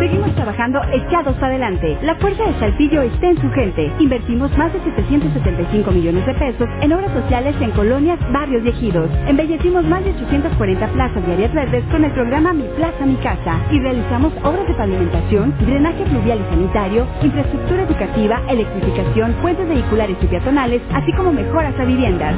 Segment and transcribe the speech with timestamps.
[0.00, 1.98] Seguimos trabajando echados adelante.
[2.00, 3.92] La fuerza de Saltillo está en su gente.
[3.98, 9.10] Invertimos más de 775 millones de pesos en obras sociales en colonias, barrios y ejidos.
[9.26, 13.60] Embellecimos más de 840 plazas y áreas verdes con el programa Mi Plaza, Mi Casa.
[13.70, 20.26] Y realizamos obras de pavimentación, drenaje fluvial y sanitario, infraestructura educativa, electrificación, puentes vehiculares y
[20.26, 22.34] peatonales, así como mejoras a viviendas.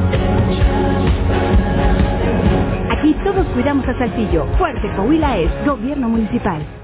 [2.90, 4.46] Aquí todos cuidamos a Saltillo.
[4.58, 6.81] Fuerte Coahuila es Gobierno Municipal.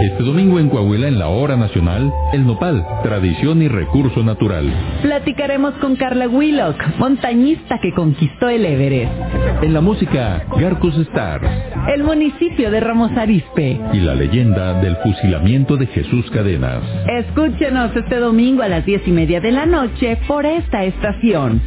[0.00, 4.72] Este domingo en Coahuila, en la hora nacional, el nopal, tradición y recurso natural.
[5.02, 9.12] Platicaremos con Carla Willock, montañista que conquistó el Everest.
[9.60, 11.48] En la música, Garcus Stars.
[11.92, 13.80] El municipio de Ramos Arizpe.
[13.92, 16.84] Y la leyenda del fusilamiento de Jesús Cadenas.
[17.18, 21.60] Escúchenos este domingo a las diez y media de la noche por esta estación.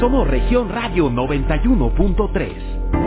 [0.00, 2.79] Somos Región Radio 91.3.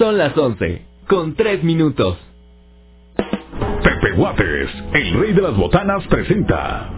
[0.00, 2.16] Son las 11, con 3 minutos.
[3.16, 6.88] Pepe Guates, el rey de las botanas, presenta.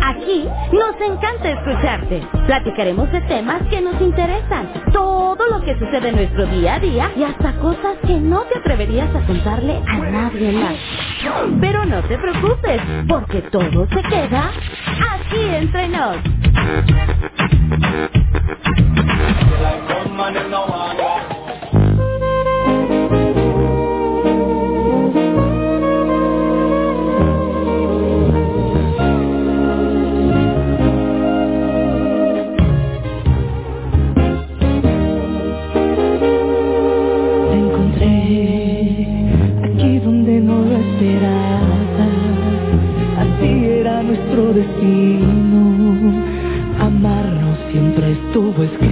[0.00, 2.26] Aquí nos encanta escucharte.
[2.46, 7.12] Platicaremos de temas que nos interesan, todo lo que sucede en nuestro día a día
[7.14, 10.76] y hasta cosas que no te atreverías a contarle a nadie más.
[11.60, 14.50] Pero no te preocupes, porque todo se queda
[15.12, 16.16] aquí entre nos.
[48.34, 48.83] Siempre estuvo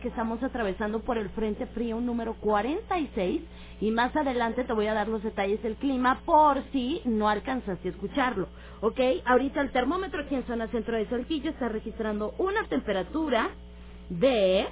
[0.00, 3.42] que estamos atravesando por el Frente Frío número 46
[3.80, 7.88] y más adelante te voy a dar los detalles del clima por si no alcanzaste
[7.88, 8.48] a escucharlo.
[8.82, 9.00] ¿Ok?
[9.26, 13.50] Ahorita el termómetro aquí en zona centro de Saltillo está registrando una temperatura
[14.10, 14.68] de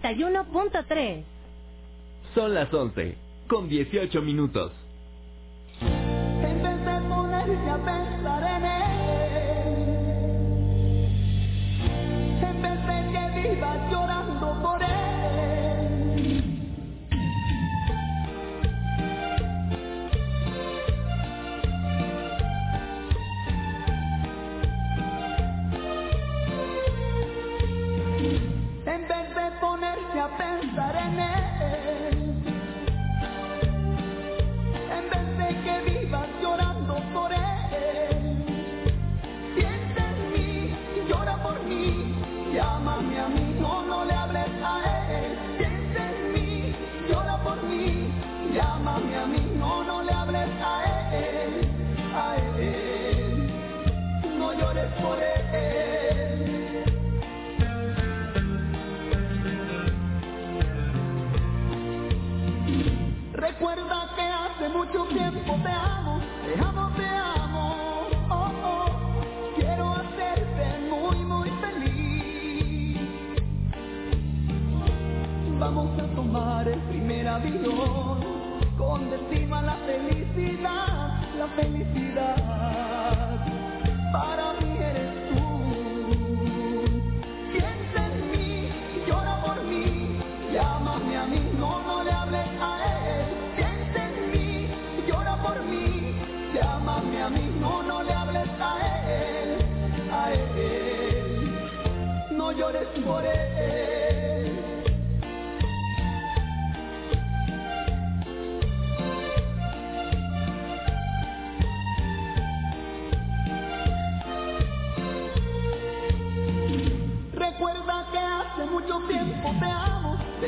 [0.00, 1.24] 91.3.
[2.34, 3.16] Son las 11,
[3.48, 4.72] con 18 minutos.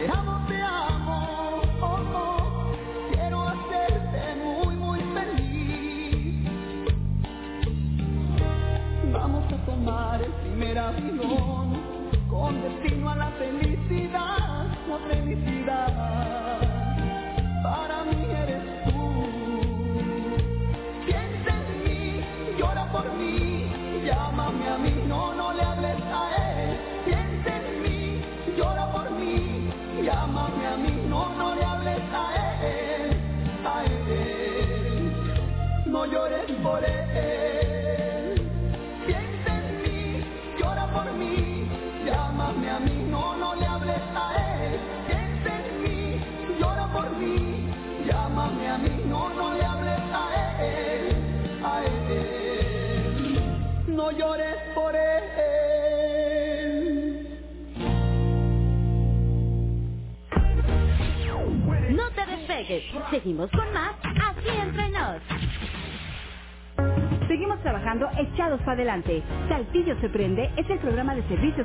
[0.05, 0.46] Amo, te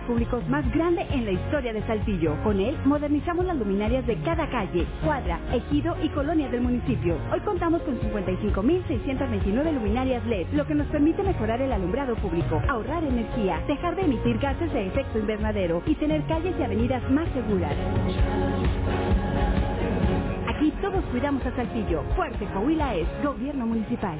[0.02, 2.36] públicos más grande en la historia de Saltillo.
[2.44, 7.18] Con él modernizamos las luminarias de cada calle, cuadra, ejido y colonia del municipio.
[7.32, 13.04] Hoy contamos con 55.629 luminarias LED, lo que nos permite mejorar el alumbrado público, ahorrar
[13.04, 17.76] energía, dejar de emitir gases de efecto invernadero y tener calles y avenidas más seguras.
[20.48, 22.04] Aquí todos cuidamos a Saltillo.
[22.16, 24.20] Fuerte Coahuila es Gobierno Municipal.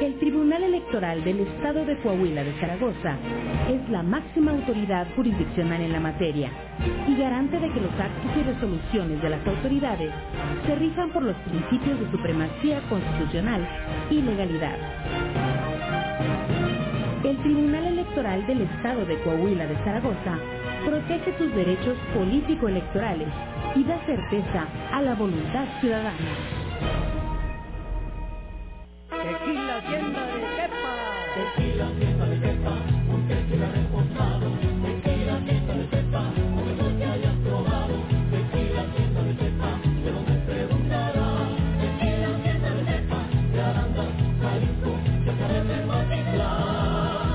[0.00, 3.16] El Tribunal Electoral del Estado de Coahuila de Zaragoza
[3.70, 6.50] es la máxima autoridad jurisdiccional en la materia
[7.08, 10.10] y garante de que los actos y resoluciones de las autoridades
[10.66, 13.66] se rijan por los principios de supremacía constitucional
[14.10, 14.78] y legalidad.
[17.24, 20.38] El Tribunal Electoral del Estado de Coahuila de Zaragoza
[20.84, 23.28] protege tus derechos político-electorales
[23.76, 27.21] y da certeza a la voluntad ciudadana.
[29.12, 30.92] Tequila tienda de cepa.
[31.34, 32.26] Tequila tienda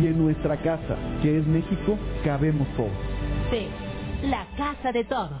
[0.00, 2.90] Y en nuestra casa, que es México, cabemos todos.
[3.50, 3.68] Sí,
[4.24, 5.40] la casa de todos.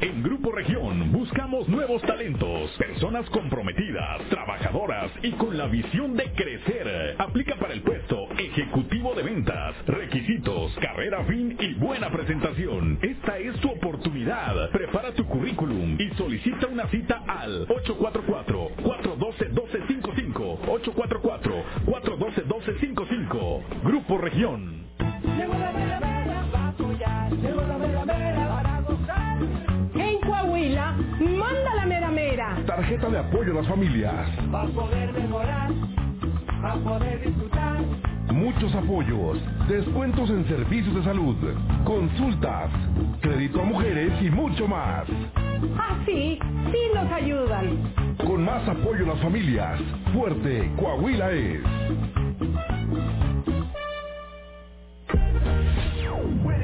[0.00, 7.16] En Grupo Región buscamos nuevos talentos, personas comprometidas, trabajadoras y con la visión de crecer.
[7.18, 12.98] Aplica para el puesto ejecutivo de ventas, requisitos, carrera fin y buena presentación.
[13.02, 14.70] Esta es tu oportunidad.
[14.70, 20.60] Prepara tu currículum y solicita una cita al 844-412-1255.
[23.30, 23.62] 844-412-1255.
[23.84, 24.86] Grupo Región.
[25.36, 29.38] Llegó la mera mera para apoyar, llegó la mera mera para gozar.
[29.94, 32.56] En Coahuila, manda la mera mera.
[32.66, 34.26] Tarjeta de apoyo a las familias.
[34.52, 35.70] Va a poder mejorar,
[36.64, 37.80] va a poder disfrutar.
[38.32, 39.38] Muchos apoyos,
[39.68, 41.36] descuentos en servicios de salud,
[41.84, 42.70] consultas,
[43.20, 45.04] crédito a mujeres y mucho más.
[45.76, 46.38] Ah, sí,
[46.72, 47.92] sí nos ayudan.
[48.18, 49.80] Con más apoyo a las familias,
[50.12, 51.60] fuerte Coahuila es.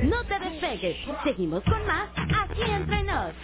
[0.04, 0.96] No te despegues.
[1.24, 3.34] Seguimos con más aquí entre nos.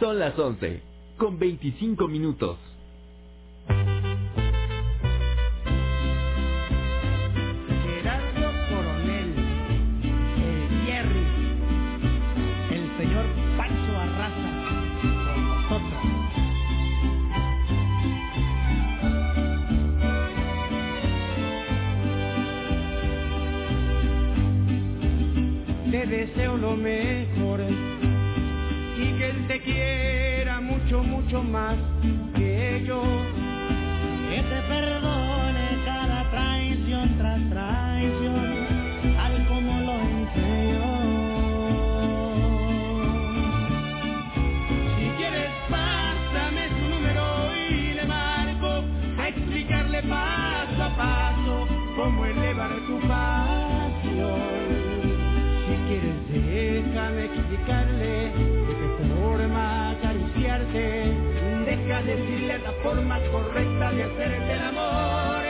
[0.00, 0.82] Son las 11,
[1.18, 2.58] con 25 minutos.
[26.08, 27.60] Deseo lo mejor
[28.96, 31.76] y que él te quiera mucho, mucho más
[32.34, 33.02] que yo.
[34.30, 38.37] Que te perdone cada traición tras traición,
[62.08, 65.42] decirle la forma correcta de hacerte el amor.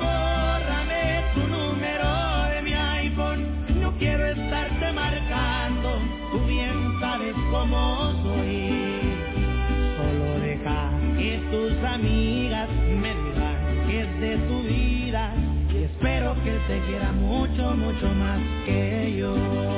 [0.00, 2.08] Bórrame tu número
[2.50, 3.80] de mi iPhone.
[3.80, 6.00] No quiero estarte marcando.
[6.32, 9.16] Tú bien sabes cómo soy.
[9.96, 12.68] Solo deja que tus amigas
[13.02, 15.34] me digan que es de tu vida
[15.72, 19.75] y espero que te quiera mucho, mucho más que yo.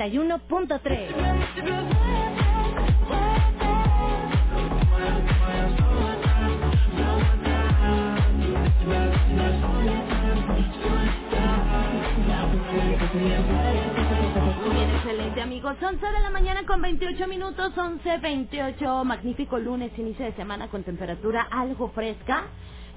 [0.00, 1.14] 91.3.
[14.62, 15.76] Muy bien, excelente amigos.
[15.82, 19.04] 11 de la mañana con 28 minutos, 11.28.
[19.04, 22.44] Magnífico lunes, inicio de semana con temperatura algo fresca.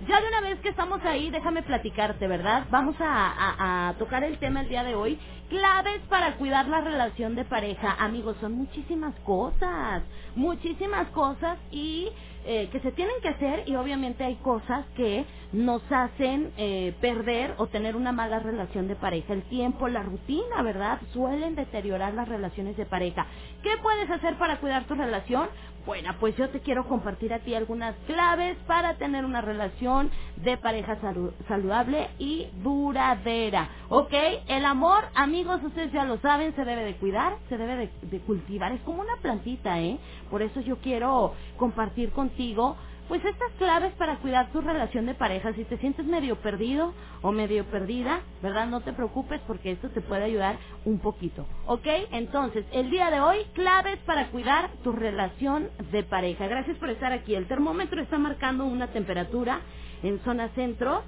[0.07, 2.67] Ya de una vez que estamos ahí, déjame platicarte, ¿verdad?
[2.71, 5.19] Vamos a, a- a tocar el tema el día de hoy.
[5.49, 7.95] Claves para cuidar la relación de pareja.
[7.99, 10.03] Amigos, son muchísimas cosas.
[10.35, 12.09] Muchísimas cosas y
[12.45, 17.55] eh, que se tienen que hacer y obviamente hay cosas que nos hacen eh, perder
[17.57, 19.33] o tener una mala relación de pareja.
[19.33, 20.99] El tiempo, la rutina, ¿verdad?
[21.13, 23.27] Suelen deteriorar las relaciones de pareja.
[23.63, 25.47] ¿Qué puedes hacer para cuidar tu relación?
[25.85, 30.57] Bueno, pues yo te quiero compartir a ti algunas claves para tener una relación de
[30.57, 33.69] pareja salu- saludable y duradera.
[33.89, 34.13] ¿Ok?
[34.47, 38.19] El amor, amigos, ustedes ya lo saben, se debe de cuidar, se debe de, de
[38.21, 38.71] cultivar.
[38.71, 39.99] Es como una plantita, ¿eh?
[40.33, 42.75] Por eso yo quiero compartir contigo
[43.07, 45.53] pues estas claves para cuidar tu relación de pareja.
[45.53, 46.91] Si te sientes medio perdido
[47.21, 48.65] o medio perdida, ¿verdad?
[48.65, 51.45] No te preocupes porque esto te puede ayudar un poquito.
[51.67, 51.85] ¿Ok?
[52.13, 56.47] Entonces, el día de hoy, claves para cuidar tu relación de pareja.
[56.47, 57.35] Gracias por estar aquí.
[57.35, 59.59] El termómetro está marcando una temperatura
[60.01, 61.03] en zona centro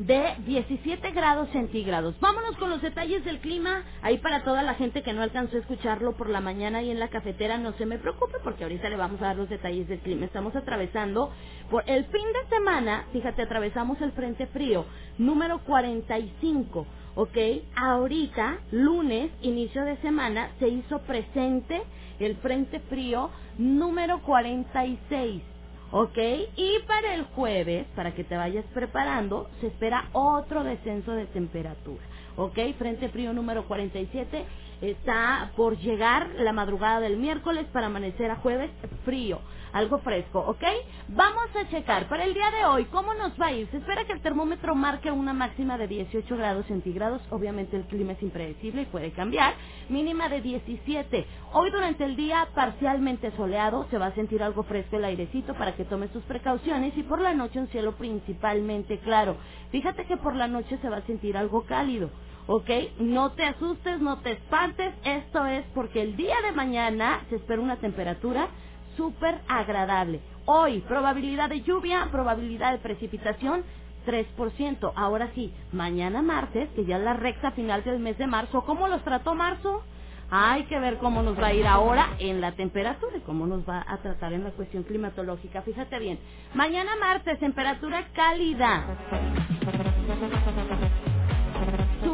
[0.00, 2.18] de 17 grados centígrados.
[2.20, 3.84] Vámonos con los detalles del clima.
[4.02, 7.00] Ahí para toda la gente que no alcanzó a escucharlo por la mañana y en
[7.00, 10.00] la cafetera, no se me preocupe porque ahorita le vamos a dar los detalles del
[10.00, 10.26] clima.
[10.26, 11.30] Estamos atravesando
[11.70, 14.86] por el fin de semana, fíjate, atravesamos el frente frío
[15.18, 16.86] número 45.
[17.16, 17.38] ¿Ok?
[17.76, 21.82] Ahorita, lunes, inicio de semana, se hizo presente
[22.20, 25.42] el frente frío número 46.
[25.92, 26.18] ¿Ok?
[26.56, 32.02] Y para el jueves, para que te vayas preparando, se espera otro descenso de temperatura.
[32.36, 32.58] ¿Ok?
[32.78, 34.46] Frente frío número 47
[34.80, 38.70] está por llegar la madrugada del miércoles para amanecer a jueves
[39.04, 39.40] frío,
[39.72, 40.62] algo fresco, ¿ok?
[41.08, 43.68] Vamos a checar para el día de hoy cómo nos va a ir.
[43.70, 47.22] Se espera que el termómetro marque una máxima de 18 grados centígrados.
[47.30, 49.54] Obviamente el clima es impredecible y puede cambiar.
[49.88, 51.26] Mínima de 17.
[51.52, 55.74] Hoy durante el día parcialmente soleado, se va a sentir algo fresco el airecito para
[55.76, 59.36] que tomes tus precauciones y por la noche un cielo principalmente claro.
[59.70, 62.10] Fíjate que por la noche se va a sentir algo cálido.
[62.50, 62.70] ¿Ok?
[62.98, 67.62] No te asustes, no te espantes, esto es porque el día de mañana se espera
[67.62, 68.48] una temperatura
[68.96, 70.20] súper agradable.
[70.46, 73.62] Hoy, probabilidad de lluvia, probabilidad de precipitación,
[74.04, 74.92] 3%.
[74.96, 78.88] Ahora sí, mañana martes, que ya es la recta final del mes de marzo, ¿cómo
[78.88, 79.84] los trató marzo?
[80.32, 83.68] Hay que ver cómo nos va a ir ahora en la temperatura y cómo nos
[83.68, 85.62] va a tratar en la cuestión climatológica.
[85.62, 86.18] Fíjate bien,
[86.54, 88.86] mañana martes, temperatura cálida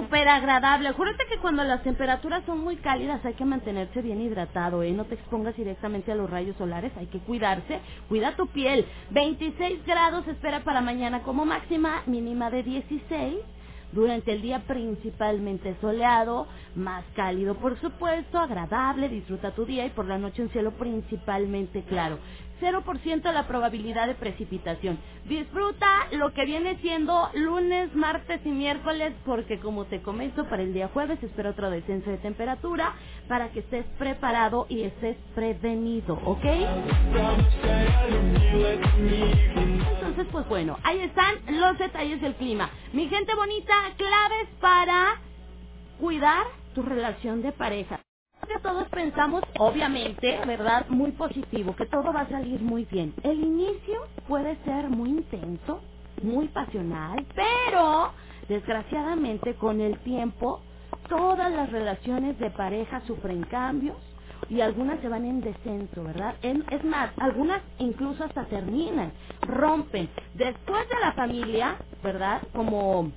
[0.07, 0.89] súper agradable.
[0.89, 4.93] Acuérdate que cuando las temperaturas son muy cálidas hay que mantenerse bien hidratado, ¿eh?
[4.93, 7.81] No te expongas directamente a los rayos solares, hay que cuidarse.
[8.09, 8.87] Cuida tu piel.
[9.11, 13.39] 26 grados espera para mañana como máxima, mínima de 16.
[13.93, 20.07] Durante el día principalmente soleado, más cálido por supuesto, agradable, disfruta tu día y por
[20.07, 22.19] la noche un cielo principalmente claro.
[22.61, 24.99] 0% la probabilidad de precipitación.
[25.27, 30.73] Disfruta lo que viene siendo lunes, martes y miércoles porque como te comento para el
[30.75, 32.95] día jueves se espera otro descenso de temperatura
[33.29, 36.45] para que estés preparado y estés prevenido, ¿ok?
[39.95, 42.71] Entonces pues bueno, ahí están los detalles del clima.
[42.93, 45.21] Mi gente bonita, claves para
[46.01, 48.01] cuidar tu relación de pareja
[48.63, 50.87] todos pensamos, obviamente, ¿verdad?
[50.89, 53.15] Muy positivo, que todo va a salir muy bien.
[53.23, 55.81] El inicio puede ser muy intenso,
[56.23, 58.13] muy pasional, pero
[58.49, 60.61] desgraciadamente con el tiempo
[61.09, 63.97] todas las relaciones de pareja sufren cambios
[64.49, 66.35] y algunas se van en descenso, ¿verdad?
[66.43, 70.09] Es más, algunas incluso hasta terminan, rompen.
[70.35, 72.43] Después de la familia, ¿verdad?
[72.55, 73.13] Como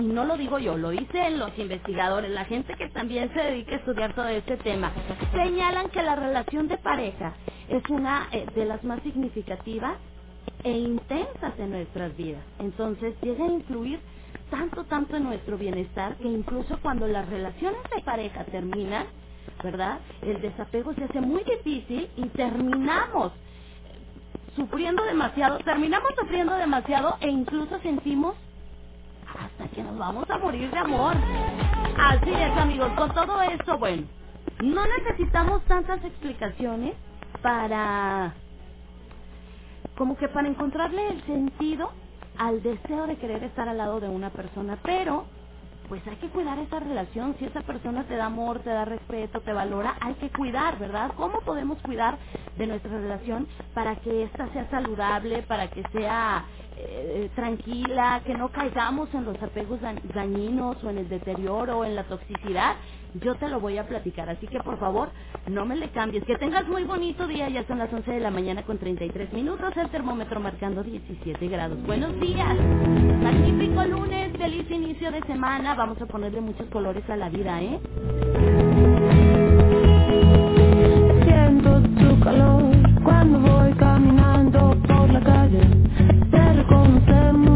[0.00, 3.72] y no lo digo yo, lo dicen los investigadores, la gente que también se dedica
[3.72, 4.92] a estudiar todo este tema,
[5.32, 7.34] señalan que la relación de pareja
[7.68, 9.96] es una eh, de las más significativas
[10.64, 12.42] e intensas en nuestras vidas.
[12.58, 14.00] Entonces llega a influir
[14.50, 19.06] tanto, tanto en nuestro bienestar que incluso cuando las relaciones de pareja terminan,
[19.62, 20.00] ¿verdad?
[20.22, 23.32] El desapego se hace muy difícil y terminamos
[24.56, 28.36] sufriendo demasiado, terminamos sufriendo demasiado e incluso sentimos
[29.38, 31.14] hasta que nos vamos a morir de amor.
[31.98, 32.92] Así es, amigos.
[32.96, 34.04] Con todo esto, bueno,
[34.62, 36.94] no necesitamos tantas explicaciones
[37.42, 38.34] para
[39.96, 41.90] como que para encontrarle el sentido
[42.38, 45.26] al deseo de querer estar al lado de una persona, pero
[45.88, 47.36] pues hay que cuidar esa relación.
[47.38, 51.12] Si esa persona te da amor, te da respeto, te valora, hay que cuidar, ¿verdad?
[51.16, 52.18] ¿Cómo podemos cuidar
[52.58, 56.44] de nuestra relación para que ésta sea saludable, para que sea
[56.76, 61.84] eh, tranquila, que no caigamos en los apegos da- dañinos o en el deterioro o
[61.84, 62.76] en la toxicidad?
[63.14, 65.10] Yo te lo voy a platicar, así que por favor,
[65.48, 66.24] no me le cambies.
[66.24, 69.76] Que tengas muy bonito día, ya son las 11 de la mañana con 33 minutos,
[69.76, 71.82] el termómetro marcando 17 grados.
[71.86, 72.54] Buenos días,
[73.22, 77.80] magnífico lunes, feliz inicio de semana, vamos a ponerle muchos colores a la vida, ¿eh?
[81.24, 82.64] Siento tu calor
[83.04, 86.15] cuando voy caminando por la calle.
[86.56, 87.55] Te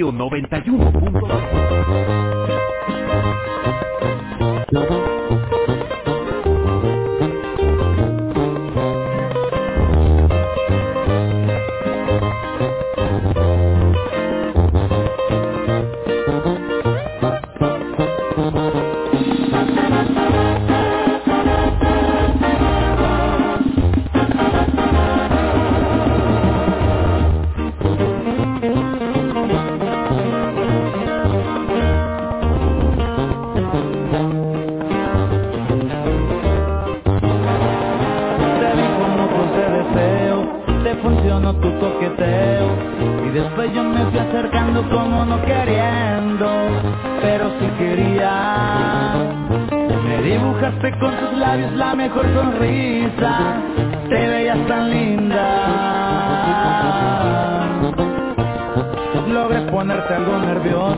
[0.00, 0.69] Radio 91.2.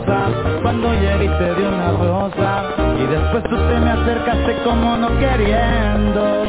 [0.04, 2.64] Cuando llegué y te di una rosa
[2.98, 6.44] Y después tú te me acercaste como no queriendo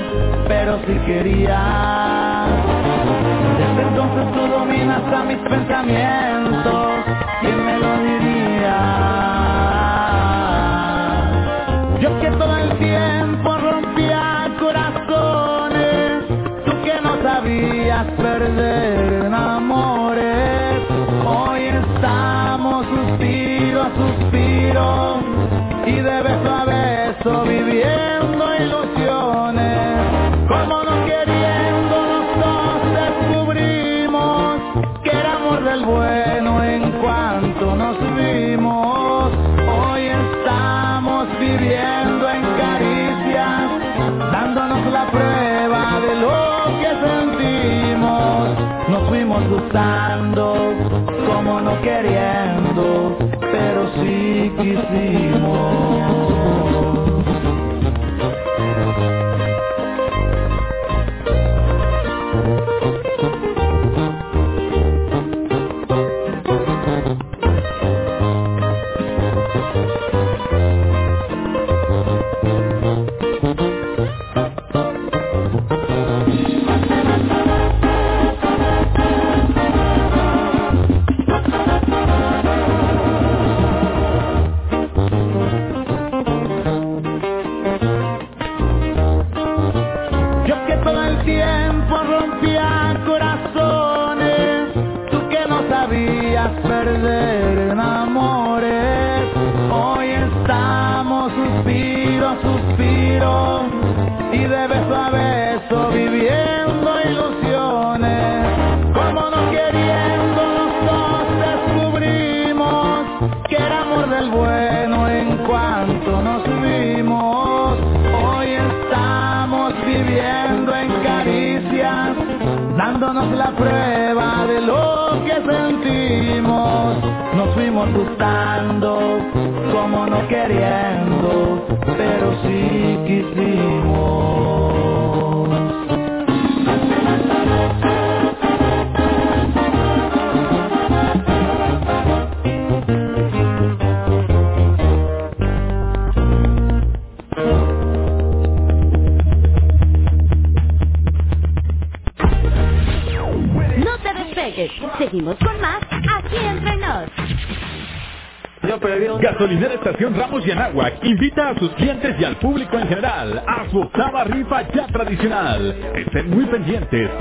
[0.47, 2.47] Pero si querías
[3.57, 6.87] Desde entonces tú dominas a mis pensamientos
[7.41, 8.77] ¿Quién me lo diría?
[11.99, 16.23] Yo que todo el tiempo rompía corazones
[16.65, 19.92] Tú que no sabías perder en amores
[24.65, 29.99] Y de beso a beso viviendo ilusiones.
[30.47, 31.97] Como no queriendo
[32.39, 34.55] dos descubrimos
[35.03, 39.33] Que era amor del bueno en cuanto nos vimos.
[39.67, 43.69] Hoy estamos viviendo en caricias
[44.31, 48.49] Dándonos la prueba de lo que sentimos.
[48.87, 50.73] Nos fuimos gustando
[51.27, 52.12] como no queriendo
[54.03, 55.33] Pero sí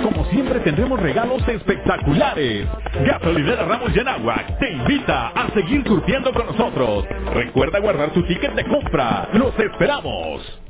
[0.02, 2.66] como siempre tendremos regalos espectaculares.
[3.06, 7.06] Gasolinera Ramos y Anáhuac te invita a seguir surtiendo con nosotros.
[7.32, 9.28] Recuerda guardar tu ticket de compra.
[9.32, 10.60] ¡Los esperamos!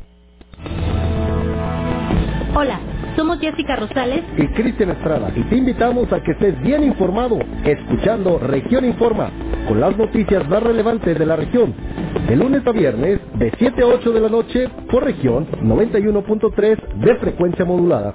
[2.54, 2.78] Hola,
[3.16, 4.22] somos Jessica Rosales.
[4.36, 9.30] y Cristian Estrada y te invitamos a que estés bien informado escuchando Región Informa
[9.66, 11.74] con las noticias más relevantes de la región
[12.28, 17.16] de lunes a viernes de 7 a 8 de la noche por región 91.3 de
[17.16, 18.14] frecuencia modulada.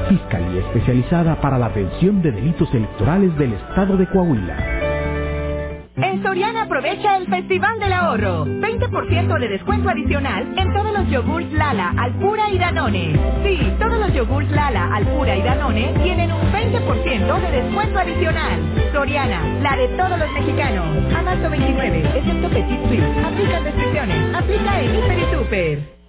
[0.10, 4.97] Fiscalía Especializada para la Atención de Delitos Electorales del Estado de Coahuila.
[5.98, 8.46] En Soriana aprovecha el Festival del Ahorro.
[8.46, 13.20] 20% de descuento adicional en todos los yogurts Lala, Alpura y Danone.
[13.44, 18.60] Sí, todos los yogurts Lala, Alpura y Danone tienen un 20% de descuento adicional.
[18.94, 20.86] Soriana, la de todos los mexicanos.
[21.16, 23.26] A marzo 29, excepto Petit Suisse.
[23.26, 24.36] Aplica restricciones.
[24.36, 25.97] Aplica en Hiper y Super.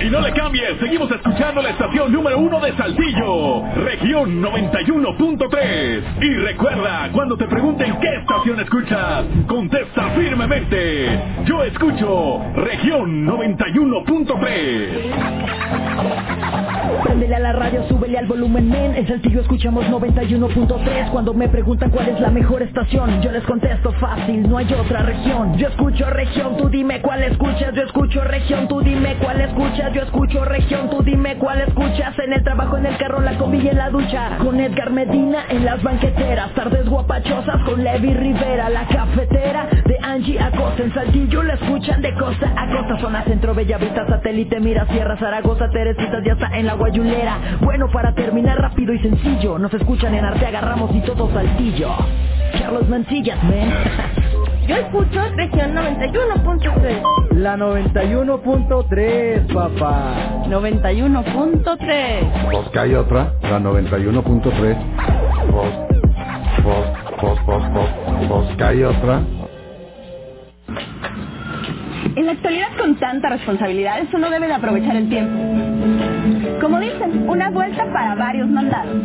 [0.00, 6.02] Y no le cambies, seguimos escuchando la estación número uno de Saltillo, región 91.3.
[6.20, 11.08] Y recuerda, cuando te pregunten qué estación escuchas, contesta firmemente.
[11.44, 15.66] Yo escucho región 91.3.
[17.02, 18.94] Préndele a la radio, súbele al volumen, men.
[18.96, 21.10] En Saltillo escuchamos 91.3.
[21.10, 25.02] Cuando me preguntan cuál es la mejor estación, yo les contesto fácil, no hay otra
[25.02, 25.56] región.
[25.56, 27.74] Yo escucho región, tú dime cuál escuchas.
[27.74, 29.92] Yo escucho región, tú dime cuál escuchas.
[29.92, 32.18] Yo escucho región, tú dime cuál escuchas.
[32.18, 34.38] En el trabajo, en el carro, la combi y en la ducha.
[34.38, 36.52] Con Edgar Medina en las banqueteras.
[36.54, 38.68] Tardes guapachosas con Levi Rivera.
[38.68, 40.82] La cafetera de Angie Acosta.
[40.82, 43.00] En Saltillo la escuchan de costa a costa.
[43.00, 47.58] Zona centro, Bellavista, satélite, mira, Sierra, Zaragoza, Teresitas, ya está en la guayulera.
[47.60, 49.58] Bueno, para terminar rápido y sencillo.
[49.58, 51.90] Nos escuchan en Arteaga, Ramos y todo Saltillo.
[52.58, 53.72] Carlos Mancillas, men.
[54.66, 57.32] Yo escucho región 91.3.
[57.36, 59.15] La 91.3,
[59.52, 60.44] papá.
[60.48, 62.50] 91.3.
[62.50, 64.76] Pues que hay otra, la 91.3.
[65.52, 65.72] Pues,
[66.62, 66.84] pues,
[67.20, 67.88] pues, pues, pues,
[68.28, 69.22] pues que hay otra.
[72.14, 75.36] En la actualidad con tanta responsabilidad, uno debe de aprovechar el tiempo.
[76.60, 78.96] Como dicen, una vuelta para varios mandados.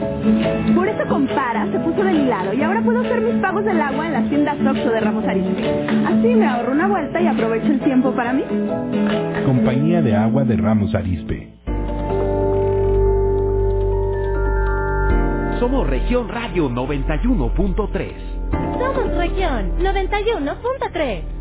[0.75, 3.81] Por eso compara, se puso de mi lado y ahora puedo hacer mis pagos del
[3.81, 5.87] agua en las tiendas Oxxo de Ramos Arizpe.
[6.05, 8.43] Así me ahorro una vuelta y aprovecho el tiempo para mí.
[9.45, 11.49] Compañía de Agua de Ramos Arizpe.
[15.59, 18.41] Somos Región Radio 91.3.
[18.79, 21.40] Somos región 91.3.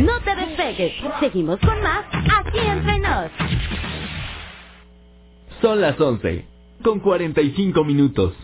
[0.00, 0.92] No te despegues.
[1.20, 3.30] Seguimos con más aquí entre nos.
[5.60, 6.46] Son las 11,
[6.82, 8.34] con 45 minutos.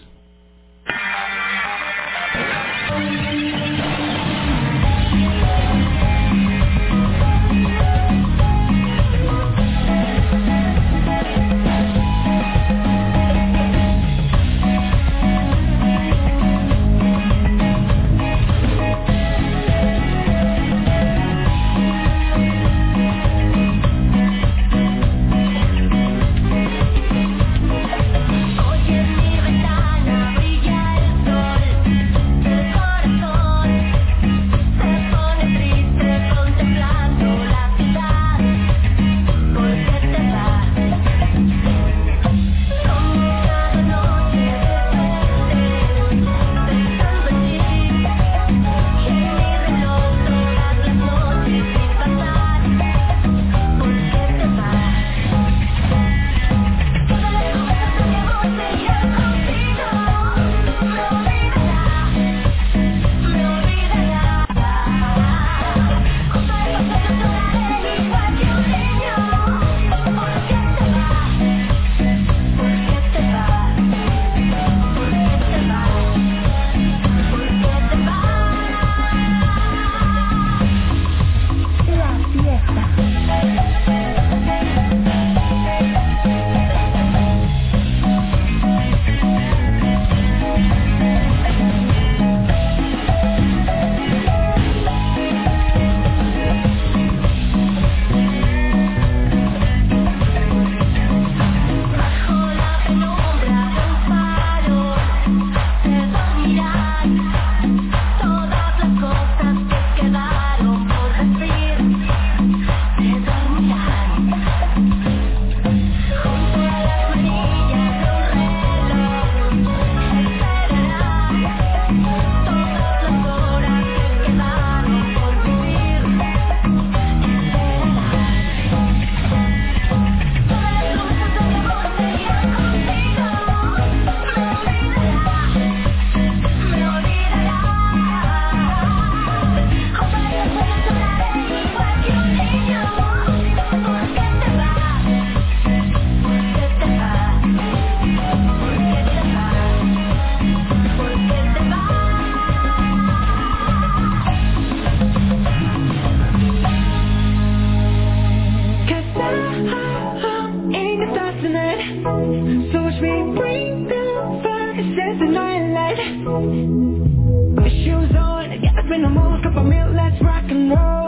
[168.93, 171.00] in the mall, cup of milk, let's rock and roll.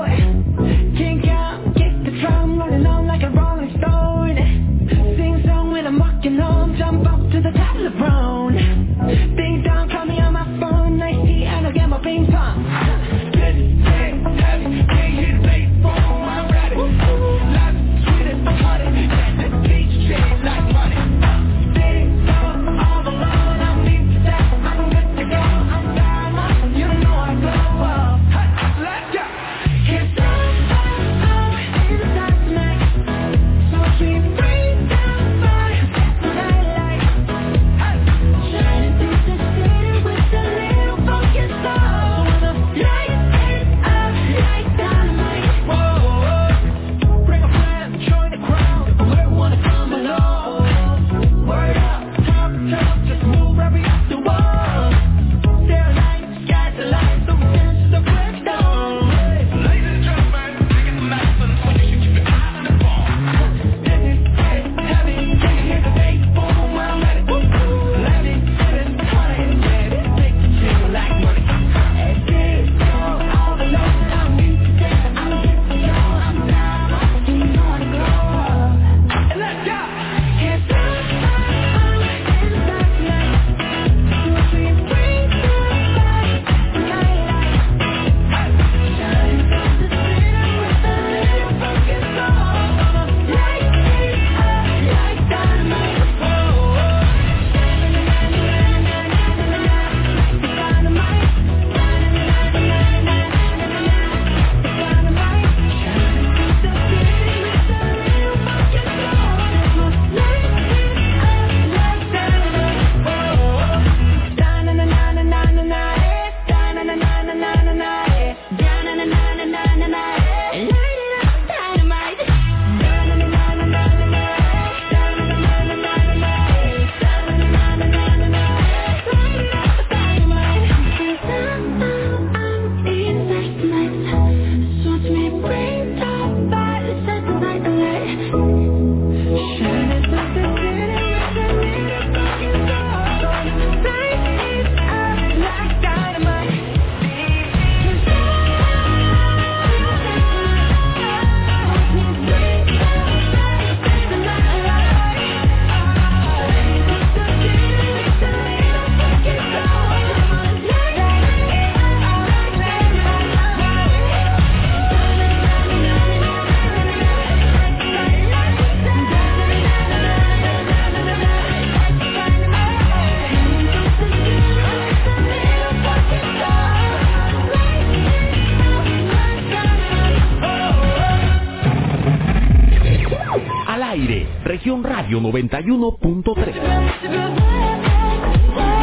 [185.43, 186.55] 91.3.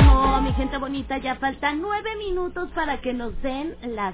[0.05, 4.13] No, mi gente bonita, ya faltan nueve minutos para que nos den las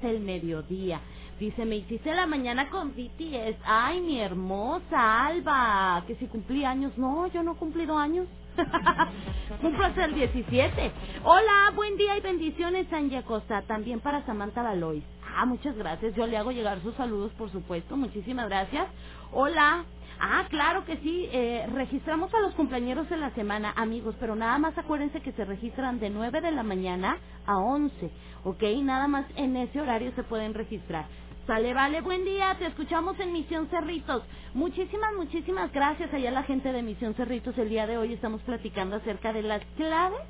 [0.00, 1.00] del mediodía.
[1.40, 3.56] Dice, me hiciste la mañana con BTS.
[3.64, 6.96] Ay, mi hermosa Alba, que si cumplí años.
[6.96, 8.28] No, yo no he cumplido años.
[9.60, 10.92] Cumplo hasta el 17.
[11.24, 13.62] Hola, buen día y bendiciones, Anja Costa.
[13.62, 15.02] También para Samantha Valois.
[15.36, 16.14] Ah, muchas gracias.
[16.14, 17.96] Yo le hago llegar sus saludos, por supuesto.
[17.96, 18.86] Muchísimas gracias.
[19.32, 19.84] Hola.
[20.20, 21.28] Ah, claro que sí.
[21.32, 25.44] Eh, registramos a los cumpleaños de la semana, amigos, pero nada más acuérdense que se
[25.44, 28.10] registran de 9 de la mañana a 11,
[28.44, 28.62] ¿ok?
[28.82, 31.06] Nada más en ese horario se pueden registrar.
[31.46, 34.22] Sale, vale, buen día, te escuchamos en Misión Cerritos.
[34.54, 37.58] Muchísimas, muchísimas gracias allá la gente de Misión Cerritos.
[37.58, 40.20] El día de hoy estamos platicando acerca de las claves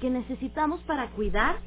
[0.00, 1.58] que necesitamos para cuidar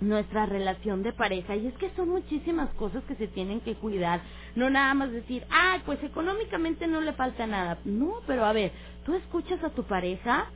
[0.00, 1.56] nuestra relación de pareja.
[1.56, 4.20] Y es que son muchísimas cosas que se tienen que cuidar.
[4.56, 7.78] No nada más decir, ay, pues económicamente no le falta nada.
[7.84, 8.72] No, pero a ver,
[9.04, 10.46] tú escuchas a tu pareja,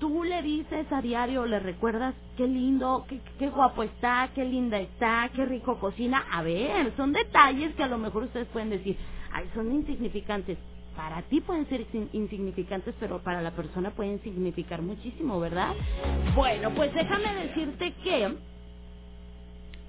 [0.00, 4.80] tú le dices a diario, le recuerdas qué lindo, qué, qué guapo está, qué linda
[4.80, 6.24] está, qué rico cocina.
[6.32, 8.96] A ver, son detalles que a lo mejor ustedes pueden decir,
[9.32, 10.58] ay, son insignificantes.
[10.96, 15.74] Para ti pueden ser insignificantes, pero para la persona pueden significar muchísimo, ¿verdad?
[16.34, 18.36] Bueno, pues déjame decirte que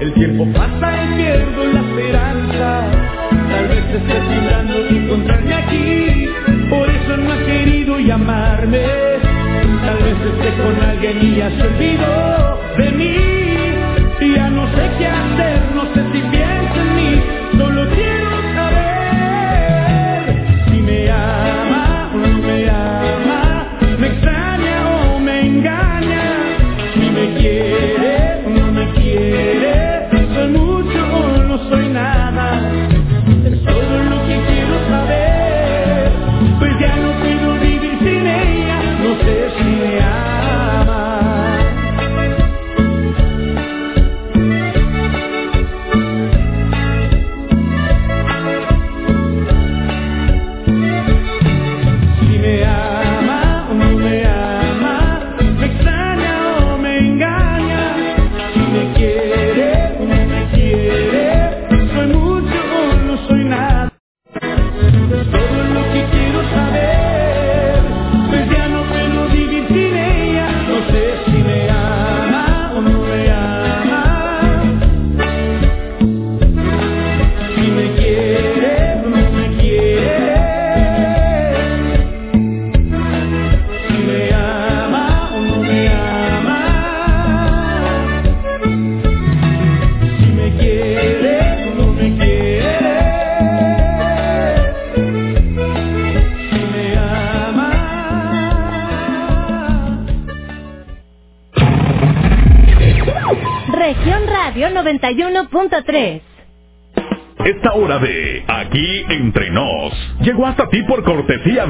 [0.00, 2.84] El tiempo pasa y pierdo la esperanza.
[3.50, 6.28] Tal vez esté vibrando de encontrarme aquí,
[6.70, 8.84] por eso no ha querido llamarme.
[9.84, 13.27] Tal vez esté con alguien y ya se de mí.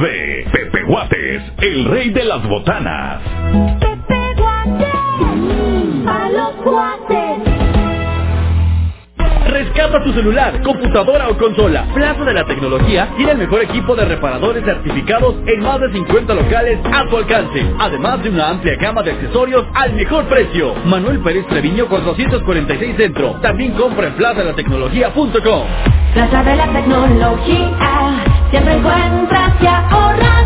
[0.00, 3.20] De Pepe Guates, el rey de las botanas.
[6.06, 7.58] A los cuates.
[9.48, 11.84] Rescata tu celular, computadora o consola.
[11.94, 16.34] Plaza de la Tecnología tiene el mejor equipo de reparadores certificados en más de 50
[16.34, 17.66] locales a tu alcance.
[17.80, 20.74] Además de una amplia gama de accesorios al mejor precio.
[20.84, 23.32] Manuel Pérez Treviño 446 Centro.
[23.42, 25.66] También compra en plazadelatecnología.com.
[26.12, 27.70] Plaza de la tecnología,
[28.50, 30.44] siempre encuentras y ahorras.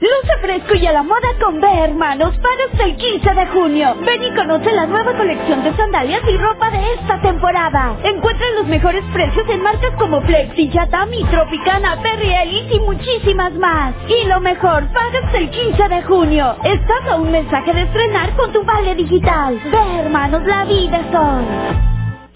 [0.00, 3.96] Luce fresco y a la moda con B, hermanos, para hasta el 15 de junio.
[4.00, 7.96] Ven y conoce la nueva colección de sandalias y ropa de esta temporada.
[8.02, 13.92] Encuentra los mejores precios en marcas como Flexi, Yatami, Tropicana, Perry Ellis y muchísimas más.
[14.08, 16.56] Y lo mejor, paga hasta el 15 de junio.
[16.64, 19.60] Estás a un mensaje de estrenar con tu vale digital.
[19.70, 21.89] Ve, hermanos, la vida hoy.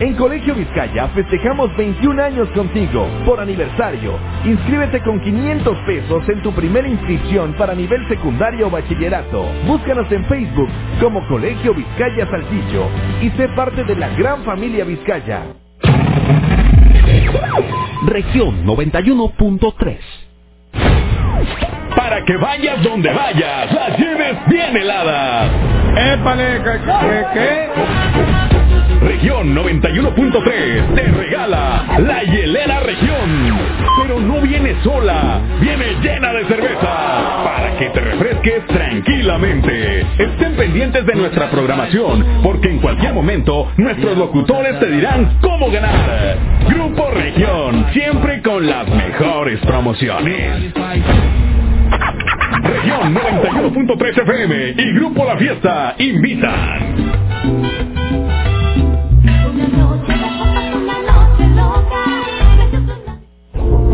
[0.05, 4.19] En Colegio Vizcaya festejamos 21 años contigo por aniversario.
[4.45, 9.47] Inscríbete con 500 pesos en tu primera inscripción para nivel secundario o bachillerato.
[9.67, 10.69] Búscanos en Facebook
[11.01, 12.87] como Colegio Vizcaya Saltillo
[13.23, 15.45] y sé parte de la gran familia Vizcaya.
[18.07, 19.97] Región 91.3.
[21.97, 25.51] Para que vayas donde vayas, las lleves bien heladas.
[25.97, 26.61] ¡Épale!
[26.63, 27.25] ¿Qué?
[27.33, 28.54] qué?
[29.01, 33.59] Región 91.3 te regala la hielera región.
[34.03, 40.01] Pero no viene sola, viene llena de cerveza para que te refresques tranquilamente.
[40.19, 46.39] Estén pendientes de nuestra programación porque en cualquier momento nuestros locutores te dirán cómo ganar.
[46.69, 50.73] Grupo Región, siempre con las mejores promociones.
[52.63, 57.94] Región 91.3 FM y Grupo La Fiesta invitan.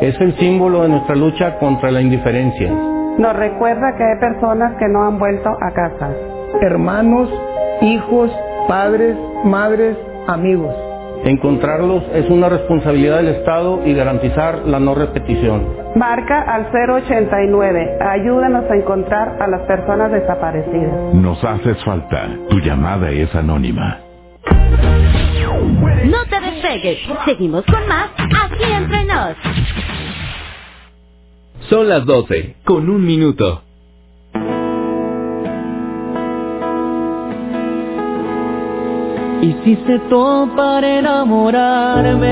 [0.00, 2.70] Es el símbolo de nuestra lucha contra la indiferencia.
[2.70, 6.12] Nos recuerda que hay personas que no han vuelto a casa.
[6.60, 7.28] Hermanos,
[7.82, 8.30] hijos,
[8.68, 9.96] padres, madres,
[10.28, 10.72] amigos.
[11.24, 15.66] Encontrarlos es una responsabilidad del Estado y garantizar la no repetición.
[15.96, 17.98] Marca al 089.
[18.00, 21.12] Ayúdanos a encontrar a las personas desaparecidas.
[21.12, 22.28] Nos haces falta.
[22.50, 24.07] Tu llamada es anónima.
[26.08, 26.98] No te despegues.
[27.26, 29.36] Seguimos con más aquí entre nos.
[31.68, 33.62] Son las 12, con un minuto.
[39.42, 42.28] Hiciste todo para enamorarme.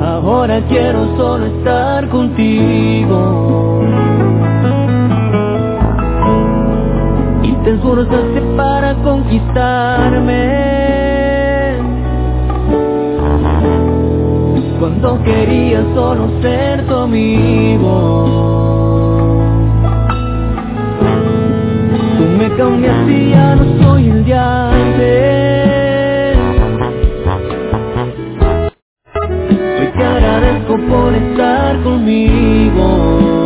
[0.00, 3.74] Ahora quiero solo estar contigo.
[7.64, 10.74] Te esforzaste para conquistarme.
[14.78, 17.90] Cuando quería solo ser tu amigo.
[22.18, 26.38] Tú me cambiaste y ya no soy el de antes.
[29.80, 33.43] Hoy te agradezco por estar conmigo.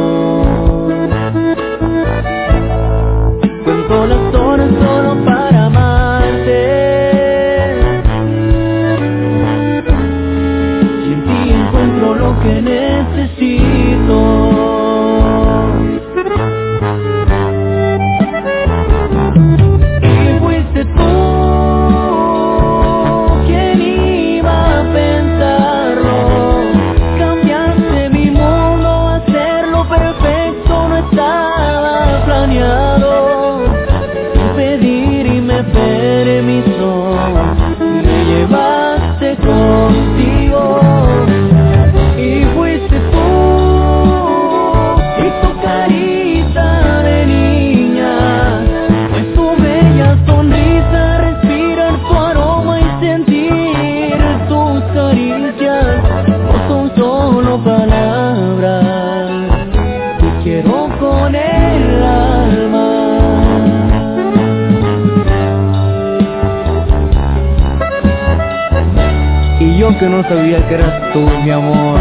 [69.98, 71.98] que no sabía que eras tú, mi amor.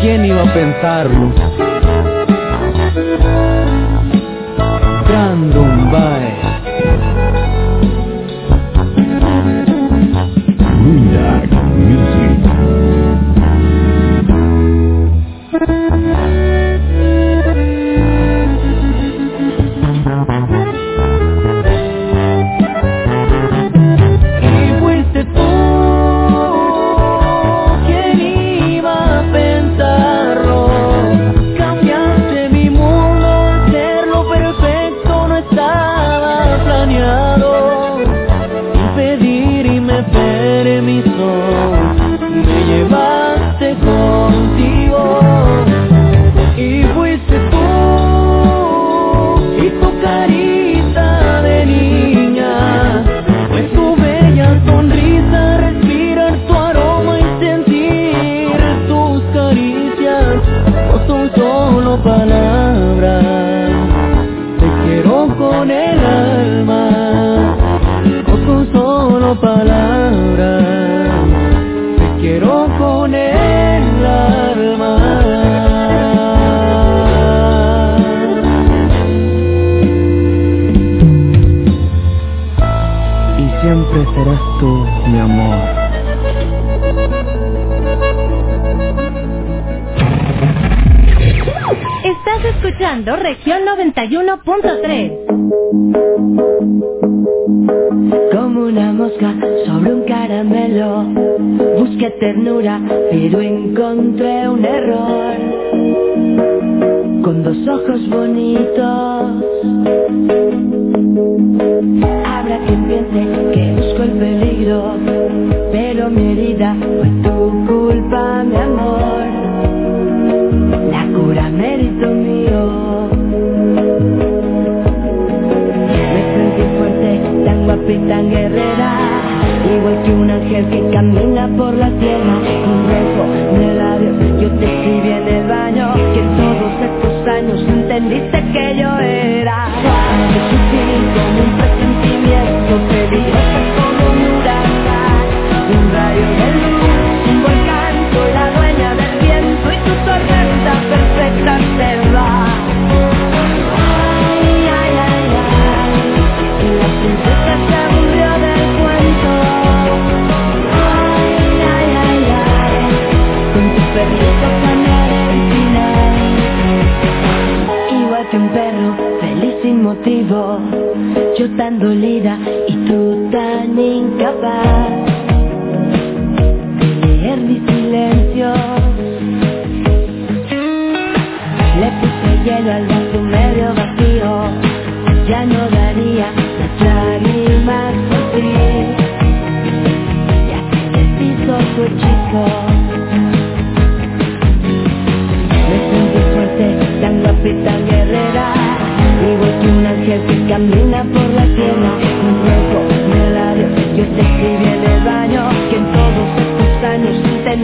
[0.00, 1.32] ¿Quién iba a pensarlo?
[5.08, 6.33] Grandumbae.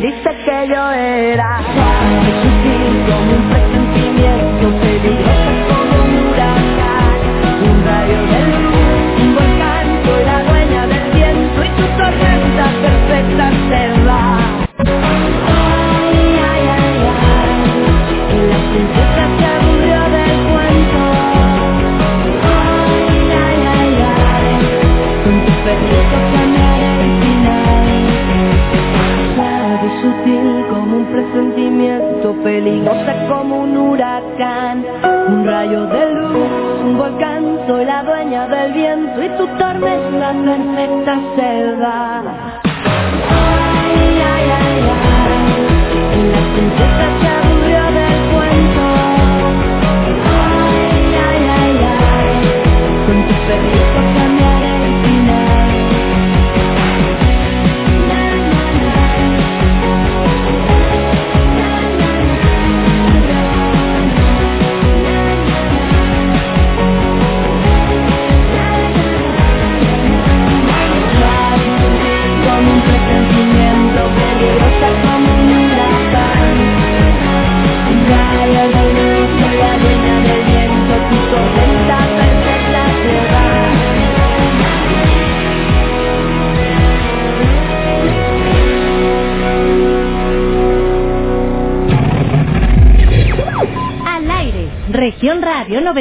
[0.01, 1.89] dice que yo era.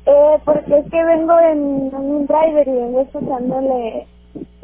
[0.06, 1.60] Eh, porque es que vengo en,
[1.96, 4.08] un driver y vengo escuchándole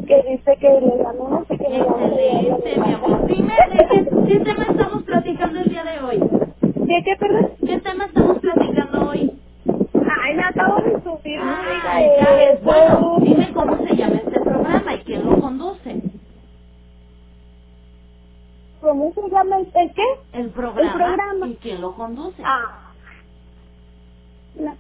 [0.08, 1.46] que dice que le qué le ganó.
[1.50, 3.28] Excelente, mi amor.
[3.28, 6.20] Dime, ¿de qué, qué tema estamos platicando el día de hoy?
[6.62, 7.52] ¿De qué, perdón?
[7.66, 9.32] ¿Qué tema estamos platicando hoy?
[10.24, 11.40] Ay, me acabo de subir.
[11.42, 12.64] Ay, ya ves.
[12.64, 16.11] Bueno, dime cómo se llama este programa y quién lo conduce.
[18.82, 20.04] ¿Cómo se llama el, el qué?
[20.34, 20.82] El programa.
[20.92, 21.48] El programa.
[21.48, 22.42] ¿Y quién lo conduce?
[22.46, 22.94] Ah.
[24.56, 24.76] No.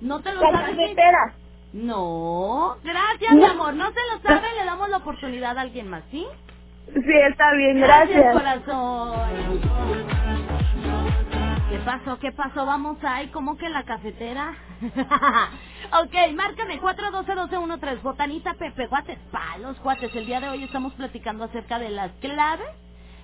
[0.00, 0.76] ¿No te lo La sabes?
[0.76, 1.34] cafetera.
[1.74, 2.76] No.
[2.82, 3.74] Gracias, mi amor.
[3.74, 6.26] No se lo sabe, le damos la oportunidad a alguien más, ¿sí?
[6.92, 8.32] Sí, está bien, gracias.
[8.34, 9.60] corazón.
[11.70, 12.18] ¿Qué pasó?
[12.18, 12.66] ¿Qué pasó?
[12.66, 14.54] Vamos ahí, como que la cafetera?
[16.02, 18.02] ok, márcame 412-1213.
[18.02, 19.18] Botanita Pepe Guates.
[19.30, 20.14] Palos, cuates.
[20.16, 22.68] El día de hoy estamos platicando acerca de las claves